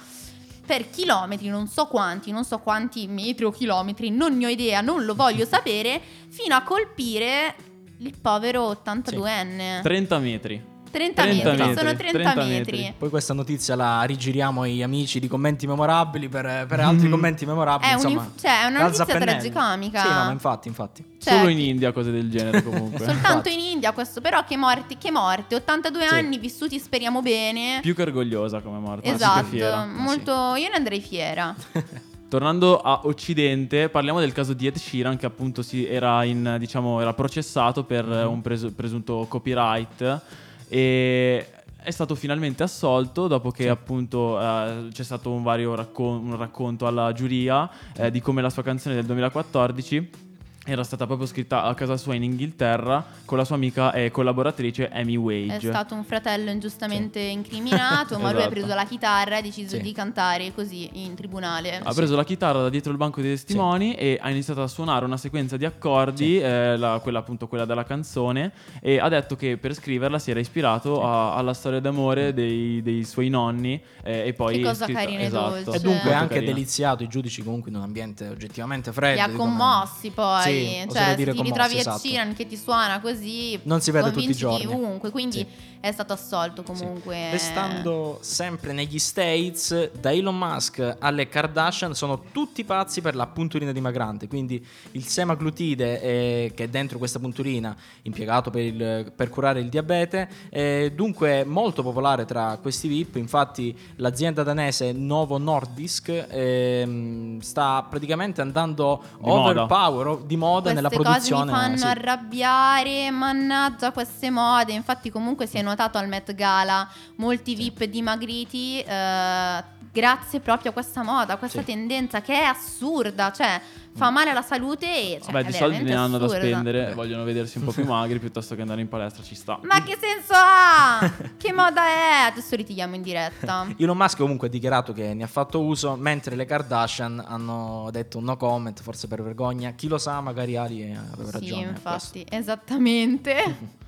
per 0.66 0.90
chilometri, 0.90 1.48
non 1.48 1.68
so 1.68 1.86
quanti, 1.88 2.32
non 2.32 2.44
so 2.44 2.58
quanti 2.60 3.08
metri 3.08 3.46
o 3.46 3.52
chilometri, 3.52 4.10
non 4.10 4.36
ne 4.36 4.46
ho 4.48 4.50
idea, 4.50 4.82
non 4.82 5.06
lo 5.06 5.14
voglio 5.16 5.46
sapere, 5.48 6.02
fino 6.30 6.56
a 6.56 6.62
colpire 6.64 7.56
il 8.00 8.14
povero 8.20 8.72
82enne. 8.84 9.82
30 9.82 10.20
metri. 10.20 10.74
30, 10.96 11.22
30 11.24 11.24
metri, 11.50 11.58
metri, 11.68 11.76
sono 11.78 11.96
30, 11.96 12.12
30 12.12 12.36
metri. 12.46 12.78
metri. 12.78 12.94
Poi 12.98 13.10
questa 13.10 13.34
notizia 13.34 13.76
la 13.76 14.02
rigiriamo 14.04 14.62
ai 14.62 14.82
amici 14.82 15.20
di 15.20 15.28
commenti 15.28 15.68
memorabili 15.68 16.30
per, 16.30 16.66
per 16.68 16.80
altri 16.80 17.10
commenti 17.10 17.46
memorabili. 17.46 17.90
È, 17.90 17.94
insomma, 17.94 18.20
un'inf- 18.22 18.40
cioè, 18.42 18.62
è 18.62 18.66
una 18.68 18.82
notizia 18.84 19.06
pennelli. 19.06 19.26
tragicomica. 19.26 20.02
Sì, 20.02 20.08
no, 20.08 20.14
ma 20.14 20.32
infatti, 20.32 20.68
infatti. 20.70 21.04
Cioè, 21.20 21.34
Solo 21.38 21.48
in 21.50 21.60
India 21.60 21.92
cose 21.92 22.12
del 22.12 22.30
genere 22.30 22.64
comunque. 22.64 23.04
Soltanto 23.06 23.50
in 23.50 23.60
India 23.60 23.92
questo, 23.92 24.22
però 24.22 24.44
che 24.46 24.56
morte, 24.58 24.98
che 24.98 25.12
morte, 25.12 25.56
82 25.56 26.08
Sì. 26.08 26.14
anni 26.14 26.38
vissuti 26.38 26.80
speriamo 26.80 27.22
bene. 27.22 27.80
Più 27.82 27.94
che 27.94 28.02
orgogliosa 28.04 28.62
come 28.62 28.80
morte. 28.80 29.12
esatto, 29.12 29.46
fiera. 29.48 29.86
molto 29.86 30.32
io 30.56 30.70
ne 30.70 30.76
andrei 30.76 31.02
fiera. 31.02 31.54
Tornando 32.28 32.80
a 32.80 33.02
Occidente, 33.04 33.88
parliamo 33.88 34.20
del 34.20 34.34
caso 34.34 34.54
di 34.54 34.66
Ed 34.68 34.76
Sheeran 34.78 35.16
che 35.16 35.26
appunto 35.28 35.62
si 35.62 35.86
era, 35.88 36.24
in, 36.24 36.56
diciamo, 36.60 37.00
era 37.00 37.14
processato 37.14 37.84
per 37.84 38.04
Mhm. 38.06 38.28
un 38.32 38.42
presu- 38.42 38.74
presunto 38.74 39.26
copyright 39.30 40.22
e 40.68 41.46
è 41.86 41.92
stato 41.92 42.16
finalmente 42.16 42.64
assolto 42.64 43.28
dopo 43.28 43.52
che 43.52 43.70
appunto 43.70 44.42
eh, 44.42 44.88
c'è 44.92 45.04
stato 45.04 45.32
un 45.32 45.44
vario 45.44 45.76
raccon- 45.76 46.26
un 46.26 46.36
racconto 46.36 46.88
alla 46.88 47.14
giuria 47.14 47.70
eh, 47.96 48.10
di 48.10 48.22
come 48.22 48.42
la 48.42 48.50
sua 48.50 48.64
canzone 48.64 48.96
del 48.96 49.06
2014 49.06 50.25
era 50.68 50.84
stata 50.84 51.06
proprio 51.06 51.28
scritta 51.28 51.62
a 51.64 51.74
casa 51.76 51.96
sua 51.96 52.16
in 52.16 52.24
Inghilterra 52.24 53.06
con 53.24 53.38
la 53.38 53.46
sua 53.46 53.56
amica 53.56 53.92
e 53.94 54.10
collaboratrice 54.10 54.90
Amy 54.92 55.14
È 55.14 55.18
Wage. 55.18 55.68
stato 55.68 55.94
un 55.94 56.04
fratello 56.04 56.50
ingiustamente 56.50 57.20
incriminato, 57.20 58.18
ma 58.18 58.32
lui 58.34 58.42
ha 58.42 58.46
Esatto. 58.46 58.50
preso 58.60 58.74
la 58.74 58.86
chitarra 58.86 59.36
e 59.36 59.38
ha 59.38 59.42
deciso 59.42 59.76
Sì. 59.76 59.82
di 59.84 59.92
cantare 59.92 60.54
così 60.56 60.90
in 61.06 61.14
tribunale. 61.14 61.80
Ha 61.84 61.94
preso 61.94 62.16
la 62.16 62.24
chitarra 62.24 62.62
da 62.64 62.70
dietro 62.70 62.92
il 62.92 62.98
banco 62.98 63.22
dei 63.22 63.30
testimoni 63.32 63.94
e 63.94 64.18
ha 64.20 64.30
iniziato 64.32 64.64
a 64.64 64.68
suonare 64.68 65.06
una 65.06 65.18
sequenza 65.18 65.56
di 65.56 65.66
accordi, 65.66 66.40
eh, 66.40 66.78
la- 66.78 67.00
quella 67.02 67.20
appunto 67.20 67.48
quella 67.48 67.66
della 67.66 67.84
canzone, 67.84 68.52
e 68.82 68.98
ha 69.00 69.08
detto 69.08 69.36
che 69.36 69.58
per 69.58 69.74
scriverla 69.76 70.18
si 70.18 70.32
era 70.32 70.40
ispirato 70.40 71.04
a- 71.04 71.36
alla 71.36 71.54
storia 71.54 71.80
d'amore 71.80 72.34
dei, 72.34 72.82
dei 72.82 73.04
suoi 73.04 73.30
nonni 73.30 73.80
eh, 74.04 74.28
e 74.28 74.34
poi 74.34 74.56
Che 74.58 74.62
cosa 74.64 74.86
scritta- 74.86 75.00
carina 75.00 75.20
e 75.22 75.26
esatto. 75.26 75.50
dolce. 75.50 75.70
E 75.70 75.80
dunque 75.80 75.92
Molto 76.06 76.10
anche 76.18 76.34
carina. 76.36 76.54
deliziato 76.54 77.04
i 77.04 77.08
giudici 77.08 77.44
comunque 77.44 77.70
in 77.70 77.78
un 77.78 77.84
ambiente 77.84 78.28
oggettivamente 78.30 78.92
freddo. 78.92 79.14
Li 79.16 79.20
ha 79.20 79.30
commossi 79.36 80.10
poi, 80.10 80.44
Sì, 80.56 80.92
cioè 80.92 81.04
se 81.10 81.16
ti 81.16 81.24
ritrovi 81.24 81.78
esatto. 81.78 81.96
Ed 81.98 82.02
Sheeran 82.12 82.34
che 82.34 82.48
ti 82.48 82.58
suona 82.58 83.00
così, 83.00 83.60
Non 83.64 83.82
si 83.82 83.92
vede 83.92 84.12
tutti 84.12 84.30
i 84.30 84.34
giorni. 84.34 84.66
ovunque, 84.66 85.10
quindi 85.12 85.38
Sì. 85.40 85.48
è 85.80 85.92
stato 85.92 86.14
assolto 86.14 86.64
comunque. 86.64 87.32
Restando 87.32 88.18
sempre 88.22 88.74
negli 88.74 89.00
States, 89.00 89.92
da 89.94 90.12
Elon 90.12 90.38
Musk 90.38 90.96
alle 91.00 91.28
Kardashian 91.28 91.94
sono 91.94 92.24
tutti 92.32 92.64
pazzi 92.64 93.02
per 93.02 93.16
la 93.16 93.28
punturina 93.28 93.72
dimagrante. 93.72 94.28
Quindi 94.28 94.64
il 94.92 95.06
semaglutide 95.06 96.02
eh, 96.02 96.52
che 96.56 96.64
è 96.66 96.68
dentro 96.68 96.98
questa 96.98 97.20
punturina, 97.20 97.76
impiegato 98.04 98.50
per, 98.50 98.62
il- 98.62 99.12
per 99.16 99.30
curare 99.30 99.60
il 99.60 99.70
diabete, 99.70 100.30
è 100.50 100.92
dunque 100.96 101.44
molto 101.44 101.84
popolare 101.84 102.26
tra 102.26 102.58
questi 102.62 102.88
VIP. 102.88 103.16
Infatti, 103.18 103.76
l'azienda 103.98 104.44
danese 104.44 104.92
Novo 104.92 105.38
Nordisk 105.38 106.26
ehm, 106.30 107.40
sta 107.40 107.84
praticamente 107.90 108.42
andando 108.42 109.02
Di 109.20 109.26
moda. 109.30 109.50
overpower 109.50 110.08
o- 110.08 110.24
di 110.26 110.36
moda 110.36 110.45
Queste 110.54 110.74
nella 110.74 110.90
cose 110.90 111.02
produzione. 111.04 111.52
mi 111.52 111.58
fanno 111.58 111.78
sì. 111.78 111.86
arrabbiare, 111.86 113.12
mannaggia 113.12 113.92
queste 113.92 114.30
mode. 114.30 114.74
Infatti, 114.74 115.10
comunque 115.10 115.46
si 115.46 115.58
è 115.58 115.62
notato 115.62 115.98
al 115.98 116.08
Met 116.08 116.34
Gala 116.34 116.88
molti 117.18 117.56
VIP 117.56 117.84
dimagriti. 117.86 118.80
eh, 118.82 119.74
grazie 119.96 120.42
proprio 120.42 120.72
a 120.72 120.74
questa 120.74 121.04
moda, 121.04 121.34
a 121.34 121.38
questa 121.38 121.60
Sì. 121.60 121.66
tendenza 121.66 122.22
che 122.22 122.34
è 122.34 122.44
assurda. 122.44 123.32
Cioè, 123.32 123.62
fa 123.96 124.10
male 124.10 124.32
alla 124.32 124.42
salute 124.42 124.86
e. 124.86 125.20
Cioè, 125.24 125.32
Vabbè, 125.32 125.46
di 125.46 125.54
soldi 125.54 125.84
ne 125.84 125.96
hanno 125.96 126.18
da 126.18 126.26
assurda. 126.26 126.46
spendere, 126.46 126.94
vogliono 126.94 127.24
vedersi 127.24 127.58
un 127.60 127.64
po' 127.64 127.72
più 127.72 127.86
magri 127.88 128.20
piuttosto 128.20 128.54
che 128.56 128.62
andare 128.62 128.82
in 128.82 128.90
palestra, 128.90 129.24
ci 129.24 129.36
sta. 129.36 129.58
Ma 129.64 129.82
che 129.84 129.98
senso 130.00 130.34
ha? 130.36 131.10
che 131.38 131.54
moda 131.54 131.82
è? 131.86 132.26
Adesso 132.32 132.56
litighiamo 132.58 132.94
in 132.96 133.02
diretta. 133.02 133.68
Elon 133.80 133.96
Musk 133.96 134.18
comunque 134.18 134.48
ha 134.48 134.52
dichiarato 134.52 134.92
che 134.92 135.14
ne 135.14 135.24
ha 135.24 135.28
fatto 135.28 135.62
uso, 135.62 135.96
mentre 135.96 136.36
le 136.36 136.44
Kardashian 136.46 137.24
hanno 137.26 137.88
detto 137.92 138.20
no 138.20 138.36
comment, 138.36 138.82
forse 138.82 139.08
per 139.08 139.24
vergogna. 139.24 139.72
Chi 139.72 139.88
lo 139.88 139.98
sa, 139.98 140.20
magari 140.20 140.58
Ari 140.58 140.82
eh, 140.92 140.98
aveva 141.14 141.30
sì, 141.30 141.40
ragione. 141.40 141.66
a 141.66 141.70
infatti, 141.70 142.26
esattamente. 142.30 143.84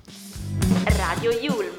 Radio 0.84 1.30
Yulm. 1.32 1.76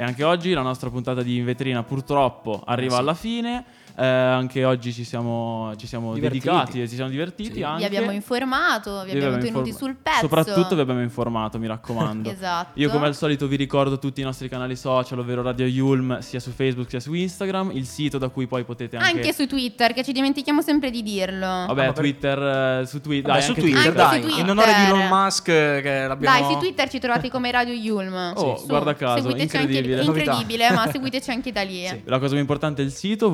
E 0.00 0.04
anche 0.04 0.22
oggi 0.22 0.52
la 0.52 0.62
nostra 0.62 0.90
puntata 0.90 1.24
di 1.24 1.38
In 1.38 1.44
Vetrina 1.44 1.82
purtroppo 1.82 2.62
arriva 2.64 2.94
Eh 2.94 2.98
alla 3.00 3.14
fine. 3.14 3.64
Eh, 4.00 4.06
anche 4.06 4.64
oggi 4.64 4.92
ci 4.92 5.02
siamo, 5.02 5.72
ci 5.76 5.88
siamo 5.88 6.16
dedicati 6.16 6.80
e 6.80 6.88
ci 6.88 6.94
siamo 6.94 7.10
divertiti 7.10 7.54
Sì. 7.54 7.62
anche. 7.64 7.88
Vi 7.88 7.96
abbiamo 7.96 8.12
informato, 8.12 9.02
vi 9.02 9.10
abbiamo 9.10 9.38
tenuti 9.38 9.70
informa- 9.70 9.76
sul 9.76 9.96
pezzo. 10.00 10.18
Soprattutto 10.20 10.74
vi 10.76 10.80
abbiamo 10.82 11.02
informato, 11.02 11.58
mi 11.58 11.66
raccomando. 11.66 12.30
Esatto. 12.38 12.78
Io 12.78 12.90
come 12.90 13.06
al 13.06 13.16
solito 13.16 13.48
vi 13.48 13.56
ricordo 13.56 13.98
tutti 13.98 14.20
i 14.20 14.24
nostri 14.24 14.48
canali 14.48 14.76
social, 14.76 15.18
ovvero 15.18 15.42
Radio 15.42 15.66
Yulm, 15.66 16.20
sia 16.20 16.38
su 16.38 16.50
Facebook 16.52 16.88
sia 16.90 17.00
su 17.00 17.12
Instagram, 17.12 17.72
il 17.72 17.86
sito 17.86 18.18
da 18.18 18.28
cui 18.28 18.46
poi 18.46 18.62
potete 18.62 18.96
anche... 18.96 19.10
Anche 19.18 19.32
su 19.32 19.46
Twitter, 19.48 19.92
che 19.92 20.04
ci 20.04 20.12
dimentichiamo 20.12 20.62
sempre 20.62 20.90
di 20.92 21.02
dirlo. 21.02 21.46
Vabbè, 21.46 21.82
Ah, 21.82 21.86
ma 21.86 21.92
per- 21.92 21.94
Twitter, 21.94 22.38
eh, 22.82 22.86
su 22.86 23.00
Twitter. 23.00 23.32
Vabbè, 23.32 23.44
dai, 23.46 23.48
su 23.48 23.60
Twitter, 23.60 23.92
dai, 23.92 24.20
su 24.20 24.26
Twitter. 24.26 24.44
in 24.44 24.50
onore 24.50 24.74
di 24.74 24.84
Elon 24.84 25.08
Musk 25.08 25.48
eh, 25.48 25.80
che 25.82 26.06
l'abbiamo... 26.06 26.38
Dai, 26.38 26.52
su 26.52 26.58
Twitter 26.60 26.88
ci 26.88 27.00
trovate 27.00 27.28
come 27.30 27.50
Radio 27.50 27.74
Yulm. 27.74 28.32
Oh, 28.36 28.56
Su, 28.58 28.66
guarda 28.66 28.94
caso, 28.94 29.22
seguiteci 29.28 29.56
anche- 29.56 29.72
incredibile. 29.76 30.02
incredibile, 30.04 30.70
ma 30.70 30.88
seguiteci 30.88 31.30
anche 31.30 31.50
da 31.50 31.62
lì. 31.62 31.76
Sì. 31.88 32.02
La 32.04 32.18
cosa 32.18 32.32
più 32.32 32.40
importante 32.40 32.82
è 32.82 32.84
il 32.84 32.90
sito 32.92 33.30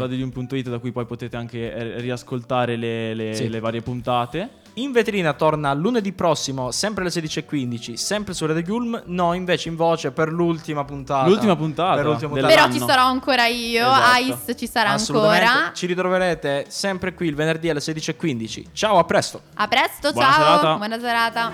www.radioyulm.it 0.00 0.68
da 0.68 0.78
cui 0.78 0.92
poi 0.92 1.04
potete 1.06 1.36
anche 1.36 1.72
eh, 1.74 2.00
riascoltare 2.00 2.76
le, 2.76 3.14
le- 3.14 3.34
Sì. 3.34 3.48
le 3.48 3.60
varie 3.60 3.82
puntate. 3.82 4.48
In 4.74 4.92
vetrina 4.92 5.32
torna 5.32 5.72
lunedì 5.74 6.12
prossimo, 6.12 6.70
sempre 6.70 7.02
alle 7.02 7.10
16.15, 7.12 7.94
sempre 7.94 8.34
su 8.34 8.46
Radio 8.46 8.62
Gulm. 8.62 9.02
No, 9.06 9.32
invece 9.34 9.68
in 9.68 9.76
voce 9.76 10.12
per 10.12 10.30
l'ultima 10.30 10.84
puntata. 10.84 11.26
L'ultima 11.28 11.56
puntata 11.56 11.96
Per 11.96 12.04
l'ultima 12.04 12.34
della- 12.34 12.46
puntata. 12.48 12.68
Però 12.68 12.78
ci 12.78 12.86
sarò 12.92 13.06
ancora 13.08 13.46
io, 13.46 13.86
Esatto. 13.90 14.20
Ice 14.48 14.56
ci 14.56 14.66
sarà 14.68 14.90
ancora. 14.90 15.70
Ci 15.74 15.86
ritroverete 15.86 16.66
sempre 16.68 17.14
qui 17.14 17.26
il 17.26 17.34
venerdì 17.34 17.68
alle 17.68 17.80
16.15. 17.80 18.66
Ciao, 18.72 18.98
a 18.98 19.04
presto. 19.04 19.42
A 19.54 19.66
presto, 19.66 20.12
Buona 20.12 20.28
ciao. 20.32 20.36
serata. 20.58 20.76
Buona 20.76 20.98
serata. 21.00 21.50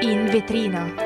In 0.00 0.28
vetrina. 0.30 1.05